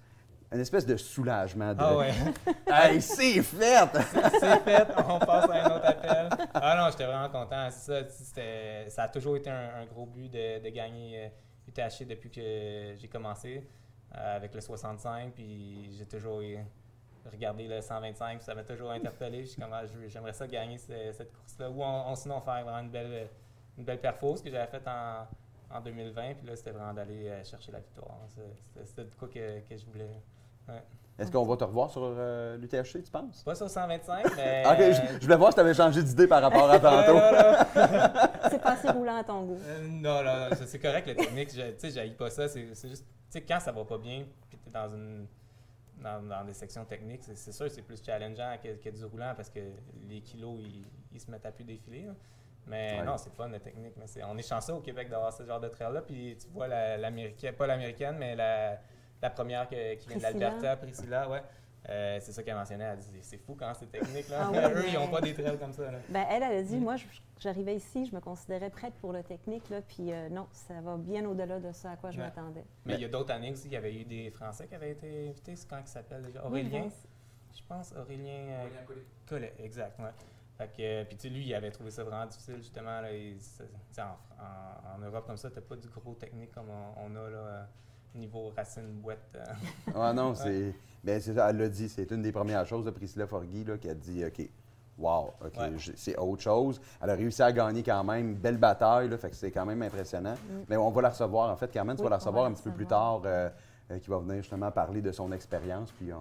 une 0.51 0.61
espèce 0.61 0.85
de 0.85 0.97
soulagement. 0.97 1.73
De... 1.73 1.79
Ah 1.79 1.97
ouais. 1.97 2.11
hey, 2.67 3.01
c'est 3.01 3.43
fait! 3.43 3.87
c'est 4.39 4.63
fait, 4.63 4.87
on 5.07 5.19
passe 5.19 5.49
à 5.49 5.63
un 5.63 5.75
autre 5.75 5.85
appel. 5.85 6.29
Ah 6.55 6.75
non, 6.75 6.89
j'étais 6.89 7.05
vraiment 7.05 7.29
content. 7.29 7.69
Ça, 7.69 8.01
ça 8.09 9.03
a 9.03 9.07
toujours 9.09 9.37
été 9.37 9.49
un, 9.51 9.85
gros 9.85 10.07
but 10.07 10.29
de, 10.29 10.63
de 10.63 10.69
gagner 10.69 11.31
UTHC 11.67 12.05
depuis 12.07 12.31
que 12.31 12.95
j'ai 12.95 13.07
commencé. 13.07 13.63
Euh, 14.17 14.37
avec 14.37 14.55
le 14.55 14.61
65, 14.61 15.33
puis 15.33 15.95
j'ai 15.95 16.05
toujours 16.05 16.41
regardé 17.31 17.67
le 17.67 17.79
125, 17.79 18.37
puis 18.37 18.43
ça 18.43 18.55
m'a 18.55 18.63
toujours 18.63 18.89
interpellé. 18.89 19.43
Je 19.43 19.51
suis 19.51 19.61
comme, 19.61 19.71
ah, 19.71 19.83
j'aimerais 20.07 20.33
ça 20.33 20.47
gagner 20.47 20.79
cette 20.79 21.31
course-là. 21.31 21.69
Ou 21.69 21.83
on, 21.83 22.15
sinon 22.15 22.41
faire 22.41 22.63
vraiment 22.63 22.79
une 22.79 22.89
belle, 22.89 23.27
une 23.77 23.83
belle 23.83 24.01
perfo, 24.01 24.35
ce 24.35 24.41
que 24.41 24.49
j'avais 24.49 24.65
fait 24.65 24.81
en, 24.87 25.27
en 25.77 25.81
2020, 25.81 26.35
puis 26.35 26.47
là, 26.47 26.55
c'était 26.55 26.71
vraiment 26.71 26.93
d'aller 26.93 27.27
euh, 27.27 27.43
chercher 27.43 27.71
la 27.71 27.79
victoire. 27.79 28.17
C'était 28.83 29.03
de 29.03 29.15
quoi 29.15 29.27
que, 29.27 29.59
que 29.59 29.77
je 29.77 29.85
voulais. 29.85 30.09
Est-ce 31.19 31.31
qu'on 31.31 31.45
va 31.45 31.57
te 31.57 31.65
revoir 31.65 31.89
sur 31.89 32.01
euh, 32.03 32.57
l'UTHC, 32.57 33.03
tu 33.03 33.11
penses? 33.11 33.43
Pas 33.43 33.53
sur 33.53 33.69
125, 33.69 34.25
mais. 34.37 34.63
ok, 34.65 34.77
je, 35.19 35.25
voulais 35.25 35.35
voir 35.35 35.51
si 35.51 35.55
tu 35.55 35.61
avais 35.61 35.73
changé 35.73 36.01
d'idée 36.01 36.27
par 36.27 36.41
rapport 36.41 36.71
à 36.71 36.79
tantôt. 36.79 37.19
C'est 38.75 38.83
pas 38.83 38.89
assez 38.89 38.97
roulant 38.97 39.17
à 39.17 39.23
ton 39.23 39.43
goût. 39.43 39.59
non, 39.87 40.23
non, 40.23 40.49
c'est 40.65 40.79
correct, 40.79 41.07
la 41.07 41.15
technique. 41.15 41.49
Tu 41.49 41.59
sais, 41.77 41.91
j'haïs 41.91 42.13
pas 42.13 42.29
ça. 42.29 42.47
C'est 42.47 42.87
juste 42.87 43.05
sais, 43.29 43.41
quand 43.41 43.59
ça 43.59 43.71
va 43.71 43.85
pas 43.85 43.97
bien, 43.97 44.25
puis 44.49 44.57
tu 44.61 44.69
es 44.69 44.71
dans 44.71 44.89
une 44.89 45.27
dans, 46.01 46.45
des 46.45 46.53
sections 46.53 46.85
techniques, 46.85 47.23
c'est 47.23 47.51
sûr 47.51 47.69
c'est 47.69 47.81
plus 47.81 48.01
challengeant 48.01 48.55
que, 48.63 48.89
du 48.89 49.03
roulant 49.03 49.33
parce 49.35 49.49
que 49.49 49.59
les 50.07 50.21
kilos, 50.21 50.57
ils, 51.11 51.19
se 51.19 51.29
mettent 51.29 51.45
à 51.45 51.51
plus 51.51 51.65
défiler. 51.65 52.07
Mais 52.67 53.03
non, 53.03 53.17
c'est 53.17 53.33
fun 53.33 53.49
la 53.49 53.59
technique. 53.59 53.95
Mais 53.97 54.05
on 54.23 54.37
est 54.37 54.47
chanceux 54.47 54.73
au 54.73 54.79
Québec 54.79 55.09
d'avoir 55.09 55.33
ce 55.33 55.43
genre 55.43 55.59
de 55.59 55.67
trail-là. 55.67 56.01
Puis 56.01 56.37
tu 56.39 56.47
vois 56.53 56.67
l'américaine, 56.67 57.53
pas 57.53 57.67
l'américaine, 57.67 58.15
mais 58.17 58.33
la, 58.35 58.79
la 59.21 59.29
première 59.29 59.67
qui 59.67 59.75
vient 59.75 60.17
de 60.17 60.21
l'Alberta, 60.21 60.77
Priscilla, 60.77 61.29
ouais. 61.29 61.41
Euh, 61.89 62.19
c'est 62.21 62.31
ça 62.31 62.43
qu'elle 62.43 62.55
mentionnait. 62.55 62.83
Elle 62.83 62.99
dit 62.99 63.19
c'est 63.21 63.37
fou 63.37 63.55
quand 63.57 63.73
c'est 63.73 63.91
technique. 63.91 64.29
Là. 64.29 64.51
Ah 64.53 64.69
Eux, 64.69 64.85
ils 64.87 64.93
n'ont 64.93 65.07
pas 65.07 65.21
des 65.21 65.33
trails 65.33 65.57
comme 65.57 65.73
ça. 65.73 65.83
Ben, 66.09 66.25
elle, 66.29 66.43
elle 66.43 66.57
a 66.57 66.63
dit 66.63 66.77
moi, 66.77 66.95
j'arrivais 67.39 67.75
ici, 67.75 68.05
je 68.05 68.15
me 68.15 68.21
considérais 68.21 68.69
prête 68.69 68.93
pour 68.95 69.11
le 69.11 69.23
technique. 69.23 69.69
Là, 69.69 69.81
puis 69.81 70.11
euh, 70.11 70.29
non, 70.29 70.47
ça 70.51 70.79
va 70.81 70.97
bien 70.97 71.25
au-delà 71.25 71.59
de 71.59 71.71
ça 71.71 71.91
à 71.91 71.95
quoi 71.97 72.11
je 72.11 72.19
m'attendais. 72.19 72.63
Mais 72.85 72.95
il 72.95 73.01
y 73.01 73.05
a 73.05 73.09
d'autres 73.09 73.31
années 73.31 73.51
aussi, 73.51 73.67
il 73.67 73.73
y 73.73 73.77
avait 73.77 73.95
eu 73.95 74.05
des 74.05 74.29
Français 74.29 74.67
qui 74.67 74.75
avaient 74.75 74.91
été 74.91 75.29
invités. 75.29 75.55
C'est 75.55 75.67
quand 75.67 75.79
il 75.79 75.87
s'appelle 75.87 76.23
déjà? 76.23 76.45
Aurélien? 76.45 76.89
je 77.51 77.61
pense 77.67 77.93
Aurélien. 77.93 78.49
Euh, 78.49 78.65
Aurélien 78.65 78.85
Collet. 79.27 79.53
exact. 79.59 79.99
Ouais. 79.99 80.11
Fait 80.57 80.67
que, 80.67 81.03
puis 81.05 81.15
tu 81.15 81.29
lui, 81.29 81.45
il 81.45 81.53
avait 81.55 81.71
trouvé 81.71 81.89
ça 81.89 82.03
vraiment 82.03 82.25
difficile, 82.25 82.57
justement. 82.57 82.99
Là, 82.99 83.07
en, 83.97 84.95
en, 84.95 84.99
Europe, 84.99 85.25
comme 85.25 85.37
ça, 85.37 85.49
tu 85.49 85.55
n'as 85.55 85.61
pas 85.61 85.77
du 85.77 85.87
gros 85.87 86.13
technique 86.15 86.51
comme 86.51 86.69
on, 86.69 87.15
a 87.15 87.29
là, 87.29 87.67
niveau 88.15 88.51
racine 88.55 88.99
boîte. 89.01 89.37
ah 89.95 90.13
non, 90.13 90.33
c'est. 90.35 90.73
Bien, 91.03 91.19
c'est 91.19 91.33
ça, 91.33 91.49
elle 91.49 91.57
l'a 91.57 91.69
dit, 91.69 91.87
c'est 91.87 92.11
une 92.11 92.21
des 92.21 92.33
premières 92.33 92.65
choses 92.65 92.83
de 92.83 92.91
Priscilla 92.91 93.25
Forgui 93.25 93.63
là, 93.63 93.77
qui 93.77 93.89
a 93.89 93.93
dit 93.93 94.25
OK, 94.25 94.49
wow, 94.97 95.33
OK, 95.45 95.57
c'est 95.95 96.17
autre 96.17 96.41
chose. 96.41 96.81
Elle 97.01 97.09
a 97.09 97.15
réussi 97.15 97.41
à 97.41 97.51
gagner 97.51 97.83
quand 97.83 98.03
même, 98.03 98.35
belle 98.35 98.57
bataille, 98.57 99.09
là, 99.09 99.17
fait 99.17 99.29
que 99.29 99.35
c'est 99.35 99.51
quand 99.51 99.65
même 99.65 99.81
impressionnant. 99.81 100.33
Mm. 100.33 100.63
Mais 100.67 100.77
on 100.77 100.89
va 100.91 101.01
la 101.01 101.09
recevoir, 101.09 101.49
en 101.49 101.55
fait, 101.55 101.71
Carmen, 101.71 101.95
tu 101.95 102.03
vas 102.03 102.09
la 102.09 102.17
recevoir 102.17 102.45
un 102.45 102.53
petit 102.53 102.63
peu 102.63 102.71
plus 102.71 102.85
tard, 102.85 103.21
euh, 103.25 103.49
euh, 103.91 103.99
qui 103.99 104.09
va 104.09 104.19
venir 104.19 104.37
justement 104.37 104.71
parler 104.71 105.01
de 105.01 105.11
son 105.11 105.31
expérience, 105.31 105.91
puis 105.91 106.11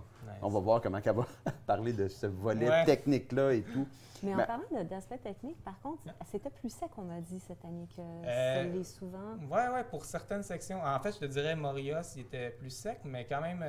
on, 0.41 0.49
va 0.49 0.61
voir 0.61 0.81
comment 0.81 0.99
elle 1.05 1.15
va 1.15 1.27
parler 1.67 1.93
de 1.93 2.09
ce 2.09 2.27
volet 2.27 2.85
technique-là 2.85 3.53
et 3.55 3.63
tout. 3.63 3.87
Mais 4.23 4.35
en 4.35 4.47
parlant 4.47 4.85
d'aspect 4.85 5.19
technique, 5.19 5.63
par 5.65 5.81
contre, 5.81 6.03
c'était 6.31 6.51
plus 6.51 6.71
sec, 6.71 6.91
on 6.97 7.03
m'a 7.03 7.21
dit 7.21 7.41
cette 7.41 7.65
année 7.65 7.87
que 7.95 8.01
euh, 8.01 8.55
ça 8.55 8.63
l'est 8.65 8.85
souvent. 8.85 9.37
Oui, 9.41 9.61
oui, 9.75 9.81
pour 9.91 10.05
certaines 10.05 10.43
sections. 10.43 10.83
En 10.83 10.99
fait, 11.01 11.13
je 11.13 11.19
te 11.19 11.25
dirais, 11.25 11.55
Moria, 11.57 12.03
c'était 12.03 12.51
plus 12.51 12.71
sec, 12.71 13.01
mais 13.05 13.27
quand 13.27 13.41
même, 13.41 13.63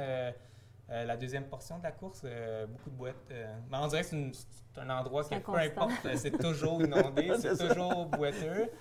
euh, 0.92 1.06
la 1.06 1.18
deuxième 1.18 1.46
portion 1.46 1.78
de 1.78 1.84
la 1.84 1.92
course, 1.92 2.22
euh, 2.26 2.66
beaucoup 2.66 2.90
de 2.90 2.96
boîtes. 2.96 3.16
Euh, 3.32 3.56
on 3.72 3.88
dirait 3.88 4.02
que 4.02 4.08
c'est 4.08 4.82
un 4.82 4.90
endroit 4.90 5.24
qui, 5.24 5.40
peu 5.40 5.56
importe, 5.56 6.16
c'est 6.16 6.36
toujours 6.38 6.82
inondé, 6.82 7.32
c'est 7.40 7.58
toujours 7.58 8.08
boiteux. 8.08 8.72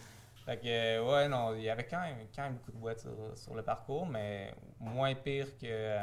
Fait 0.47 0.57
que, 0.57 1.07
ouais, 1.07 1.29
non, 1.29 1.55
il 1.55 1.65
y 1.65 1.69
avait 1.69 1.85
quand 1.85 2.01
même, 2.01 2.17
quand 2.35 2.45
même 2.45 2.55
beaucoup 2.55 2.73
de 2.73 2.79
boîtes 2.79 3.07
sur, 3.35 3.55
le 3.55 3.63
parcours, 3.63 4.07
mais 4.07 4.55
moins 4.81 5.15
pire 5.15 5.49
que. 5.59 5.99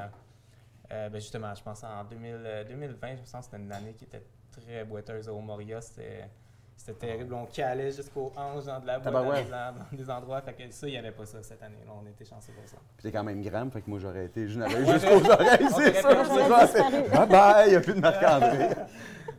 ben 0.90 1.16
justement, 1.16 1.56
je 1.56 1.64
pense 1.64 1.84
en 1.84 2.04
2020, 2.04 3.16
je 3.16 3.24
sens 3.24 3.48
que 3.48 3.52
c'était 3.52 3.64
une 3.64 3.72
année 3.72 3.96
qui 3.96 4.04
était 4.04 4.24
très 4.62 4.84
boiteuse 4.84 5.30
au 5.30 5.40
Moria. 5.40 5.82
C'était 5.82 6.30
c'était 6.78 7.08
terrible. 7.08 7.34
On 7.34 7.46
calait 7.46 7.92
jusqu'aux 7.92 8.32
anges 8.36 8.66
dans 8.66 8.80
de 8.80 8.86
la 8.86 9.00
boîte 9.00 9.50
dans, 9.50 9.74
des 9.98 10.10
endroits. 10.10 10.42
Fait 10.42 10.54
que 10.54 10.72
ça, 10.72 10.88
il 10.88 10.92
n'y 10.92 10.98
avait 10.98 11.12
pas 11.12 11.26
ça 11.26 11.42
cette 11.42 11.64
année. 11.64 11.84
Là, 11.86 11.94
on 12.00 12.06
était 12.08 12.26
chanceux 12.26 12.54
pour 12.54 12.68
ça. 12.68 12.78
Puis 12.98 13.04
t'es 13.04 13.12
quand 13.12 13.24
même 13.24 13.42
grand, 13.42 13.70
fait 13.72 13.82
que 13.82 13.90
moi 13.90 13.98
j'aurais 14.00 14.26
été. 14.26 14.48
Je 14.48 14.60
n'avais 14.60 14.86
jusqu'aux 14.86 15.32
oreilles, 15.32 15.68
c'est 15.76 15.94
ça. 16.02 16.90
Bye 17.12 17.30
bye, 17.30 17.68
il 17.68 17.70
n'y 17.72 17.76
a 17.76 17.82
plus 17.82 17.94
de 17.94 18.00
Marc-André. 18.00 18.70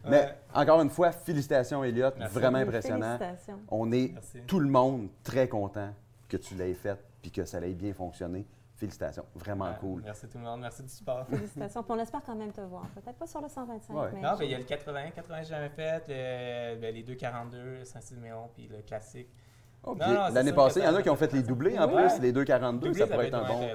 Mais 0.08 0.34
encore 0.54 0.80
une 0.80 0.90
fois, 0.90 1.12
félicitations, 1.12 1.84
Elliot. 1.84 2.10
Vraiment 2.30 2.58
impressionnant. 2.58 3.18
On 3.70 3.92
est 3.92 4.14
tout 4.46 4.60
le 4.60 4.68
monde 4.68 5.08
très 5.22 5.48
content 5.48 5.90
que 6.28 6.36
tu 6.36 6.54
l'aies 6.54 6.74
fait 6.74 6.98
puis 7.22 7.30
que 7.30 7.44
ça 7.44 7.58
ait 7.60 7.74
bien 7.74 7.92
fonctionné. 7.92 8.46
Félicitations, 8.76 9.24
vraiment 9.34 9.72
cool. 9.80 10.02
Merci 10.04 10.28
tout 10.28 10.36
le 10.36 10.44
monde, 10.44 10.60
merci 10.60 10.82
du 10.82 10.88
support. 10.90 11.26
Félicitations, 11.30 11.82
puis 11.82 11.92
on 11.92 11.98
espère 11.98 12.22
quand 12.24 12.36
même 12.36 12.52
te 12.52 12.60
voir. 12.60 12.86
Peut-être 12.94 13.16
pas 13.16 13.26
sur 13.26 13.40
le 13.40 13.48
125, 13.48 13.94
mais... 14.12 14.20
Non, 14.20 14.36
il 14.40 14.50
y 14.50 14.54
a 14.54 14.58
le 14.58 14.64
80, 14.64 15.10
80 15.14 15.42
j'ai 15.42 15.48
jamais 15.48 15.70
fait, 15.70 16.78
ben, 16.78 16.94
les 16.94 17.02
242, 17.02 17.84
Saint-Siméon, 17.84 18.50
puis 18.54 18.68
le 18.68 18.82
classique. 18.82 19.28
L'année 20.32 20.52
passée, 20.52 20.80
il 20.80 20.84
y 20.84 20.88
en 20.88 20.94
a 20.94 21.02
qui 21.02 21.10
ont 21.10 21.16
fait 21.16 21.32
les 21.32 21.42
doublés 21.42 21.78
en 21.78 21.88
plus, 21.88 22.20
les 22.20 22.32
2,42, 22.32 22.98
ça 22.98 23.06
pourrait 23.06 23.28
être 23.28 23.34
un 23.34 23.46
bon. 23.46 23.68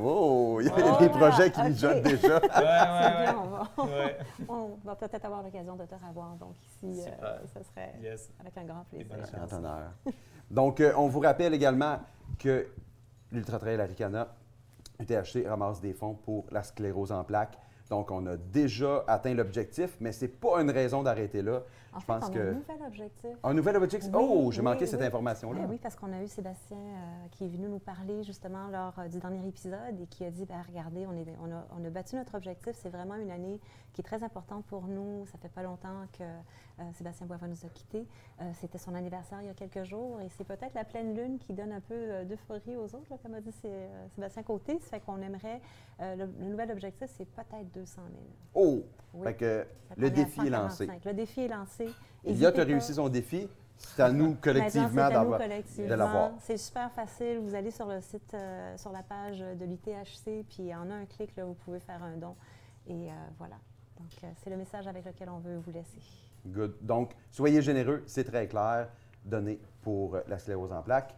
Oh, 0.00 0.58
il 0.60 0.68
y 0.68 0.70
a 0.70 0.98
des 0.98 1.06
oh, 1.06 1.18
projets 1.18 1.50
qui 1.50 1.62
mijotent 1.62 2.02
déjà. 2.02 2.40
Bien, 2.58 3.36
on 3.36 3.48
va, 3.48 3.70
on 4.48 4.70
va 4.84 4.94
peut-être 4.94 5.24
avoir 5.24 5.42
l'occasion 5.42 5.74
de 5.76 5.84
te 5.84 5.94
revoir. 5.94 6.36
Donc 6.38 6.54
ici, 6.62 7.02
euh, 7.22 7.38
ça 7.52 7.60
serait 7.64 7.94
avec 8.40 8.56
un 8.56 8.64
grand 8.64 8.84
plaisir. 8.84 9.16
Grand 9.32 9.52
honneur. 9.56 9.90
Donc, 10.50 10.80
euh, 10.80 10.92
on 10.96 11.08
vous 11.08 11.20
rappelle 11.20 11.54
également 11.54 11.98
que 12.38 12.68
l'Ultra 13.32 13.58
Trail 13.58 13.80
Aricana, 13.80 14.28
UTHC 15.00 15.46
ramasse 15.46 15.80
des 15.80 15.92
fonds 15.92 16.14
pour 16.14 16.46
la 16.50 16.62
sclérose 16.62 17.12
en 17.12 17.24
plaques. 17.24 17.58
Donc, 17.90 18.10
on 18.10 18.26
a 18.26 18.36
déjà 18.36 19.04
atteint 19.06 19.32
l'objectif, 19.32 19.96
mais 20.00 20.12
ce 20.12 20.24
n'est 20.24 20.30
pas 20.30 20.60
une 20.60 20.70
raison 20.70 21.02
d'arrêter 21.02 21.40
là. 21.40 21.62
En 21.94 22.00
fait, 22.00 22.12
on 22.12 22.16
a 22.16 22.40
un 22.40 22.52
nouvel 22.52 22.82
objectif. 22.86 23.30
Un 23.42 23.54
nouvel 23.54 23.76
objectif? 23.76 24.10
oh, 24.14 24.50
j'ai 24.52 24.60
manqué 24.60 24.86
cette 24.86 25.00
information-là. 25.00 25.60
Ben 25.60 25.66
oui, 25.70 25.78
parce 25.82 25.96
qu'on 25.96 26.12
a 26.12 26.22
eu 26.22 26.28
Sébastien 26.28 26.76
euh, 26.76 27.28
qui 27.30 27.44
est 27.44 27.48
venu 27.48 27.66
nous 27.66 27.78
parler 27.78 28.22
justement 28.24 28.68
lors 28.68 28.98
euh, 28.98 29.08
du 29.08 29.18
dernier 29.18 29.46
épisode 29.48 29.98
et 30.00 30.06
qui 30.06 30.24
a 30.24 30.30
dit, 30.30 30.44
ben, 30.44 30.62
regardez, 30.68 31.06
on, 31.06 31.12
est, 31.14 31.26
on, 31.40 31.50
a, 31.50 31.66
on, 31.78 31.84
a, 31.84 31.90
battu 31.90 32.16
notre 32.16 32.34
objectif. 32.36 32.74
C'est 32.74 32.90
vraiment 32.90 33.16
une 33.16 33.30
année 33.30 33.58
qui 33.92 34.00
est 34.00 34.04
très 34.04 34.22
importante 34.22 34.64
pour 34.66 34.86
nous. 34.86 35.26
Ça 35.26 35.38
fait 35.38 35.48
pas 35.48 35.62
longtemps 35.62 36.06
que 36.16 36.22
euh, 36.22 36.92
Sébastien 36.94 37.26
Boivin 37.26 37.48
nous 37.48 37.64
a 37.64 37.68
quittés. 37.68 38.06
C'était 38.54 38.78
son 38.78 38.94
anniversaire 38.94 39.40
il 39.42 39.48
y 39.48 39.50
a 39.50 39.54
quelques 39.54 39.82
jours 39.82 40.20
et 40.20 40.28
c'est 40.28 40.44
peut-être 40.44 40.74
la 40.74 40.84
pleine 40.84 41.16
lune 41.16 41.38
qui 41.38 41.52
donne 41.52 41.72
un 41.72 41.80
peu 41.80 42.24
d'euphorie 42.24 42.76
aux 42.76 42.94
autres, 42.94 43.16
comme 43.20 43.34
a 43.34 43.40
dit 43.40 43.52
Sébastien 44.14 44.44
Côté. 44.44 44.78
Ça 44.80 44.90
fait 44.90 45.00
qu'on 45.00 45.20
aimerait, 45.20 45.60
le, 45.98 46.26
nouvel 46.26 46.70
objectif, 46.70 47.10
c'est 47.16 47.24
peut-être 47.24 47.72
200 47.74 48.02
000. 48.12 48.24
Oh! 48.54 48.84
Fait 49.24 49.34
que 49.34 49.66
le 49.96 50.10
défi 50.10 50.46
est 50.46 50.50
lancé. 50.50 50.88
Le 51.04 51.12
défi 51.12 51.40
est 51.42 51.48
lancé. 51.48 51.88
Eliott 52.24 52.58
a 52.58 52.64
réussi 52.64 52.94
son 52.94 53.08
défi. 53.08 53.48
C'est 53.78 54.02
à 54.02 54.12
nous 54.12 54.34
collectivement 54.40 55.08
de 55.08 55.94
l'avoir. 55.94 56.32
C'est 56.40 56.56
super 56.56 56.90
facile. 56.92 57.38
Vous 57.38 57.54
allez 57.54 57.70
sur 57.70 57.86
le 57.86 58.00
site, 58.00 58.34
euh, 58.34 58.76
sur 58.76 58.92
la 58.92 59.02
page 59.02 59.38
de 59.38 59.64
l'ITHC, 59.64 60.44
puis 60.48 60.74
en 60.74 60.90
un 60.90 61.06
clic, 61.06 61.34
là, 61.36 61.44
vous 61.44 61.54
pouvez 61.54 61.80
faire 61.80 62.02
un 62.02 62.16
don. 62.16 62.34
Et 62.86 63.10
euh, 63.10 63.14
voilà. 63.38 63.56
Donc, 63.98 64.08
euh, 64.22 64.26
c'est 64.42 64.50
le 64.50 64.56
message 64.56 64.86
avec 64.86 65.04
lequel 65.04 65.28
on 65.28 65.38
veut 65.38 65.56
vous 65.56 65.70
laisser. 65.70 65.98
Good. 66.46 66.76
Donc, 66.80 67.12
soyez 67.30 67.62
généreux, 67.62 68.02
c'est 68.06 68.24
très 68.24 68.46
clair. 68.46 68.88
Donnez 69.24 69.60
pour 69.82 70.16
la 70.26 70.38
sclérose 70.38 70.72
en 70.72 70.82
plaques. 70.82 71.14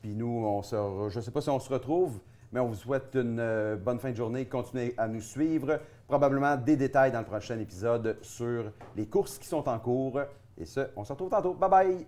Puis 0.00 0.14
nous, 0.14 0.44
on 0.44 0.62
se 0.62 0.76
je 1.10 1.18
ne 1.18 1.22
sais 1.22 1.30
pas 1.30 1.40
si 1.40 1.50
on 1.50 1.58
se 1.58 1.72
retrouve, 1.72 2.20
mais 2.50 2.60
on 2.60 2.68
vous 2.68 2.74
souhaite 2.74 3.14
une 3.14 3.76
bonne 3.76 3.98
fin 3.98 4.10
de 4.10 4.16
journée. 4.16 4.46
Continuez 4.46 4.94
à 4.96 5.08
nous 5.08 5.20
suivre. 5.20 5.80
Probablement 6.06 6.56
des 6.56 6.76
détails 6.76 7.12
dans 7.12 7.20
le 7.20 7.24
prochain 7.26 7.58
épisode 7.58 8.18
sur 8.22 8.72
les 8.96 9.06
courses 9.06 9.38
qui 9.38 9.46
sont 9.46 9.68
en 9.68 9.78
cours. 9.78 10.20
Et 10.58 10.64
ce, 10.64 10.80
on 10.96 11.04
se 11.04 11.12
retrouve 11.12 11.30
tantôt. 11.30 11.54
Bye 11.54 11.70
bye! 11.70 12.06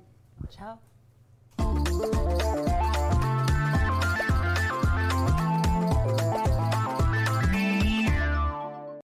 Ciao! 0.51 0.77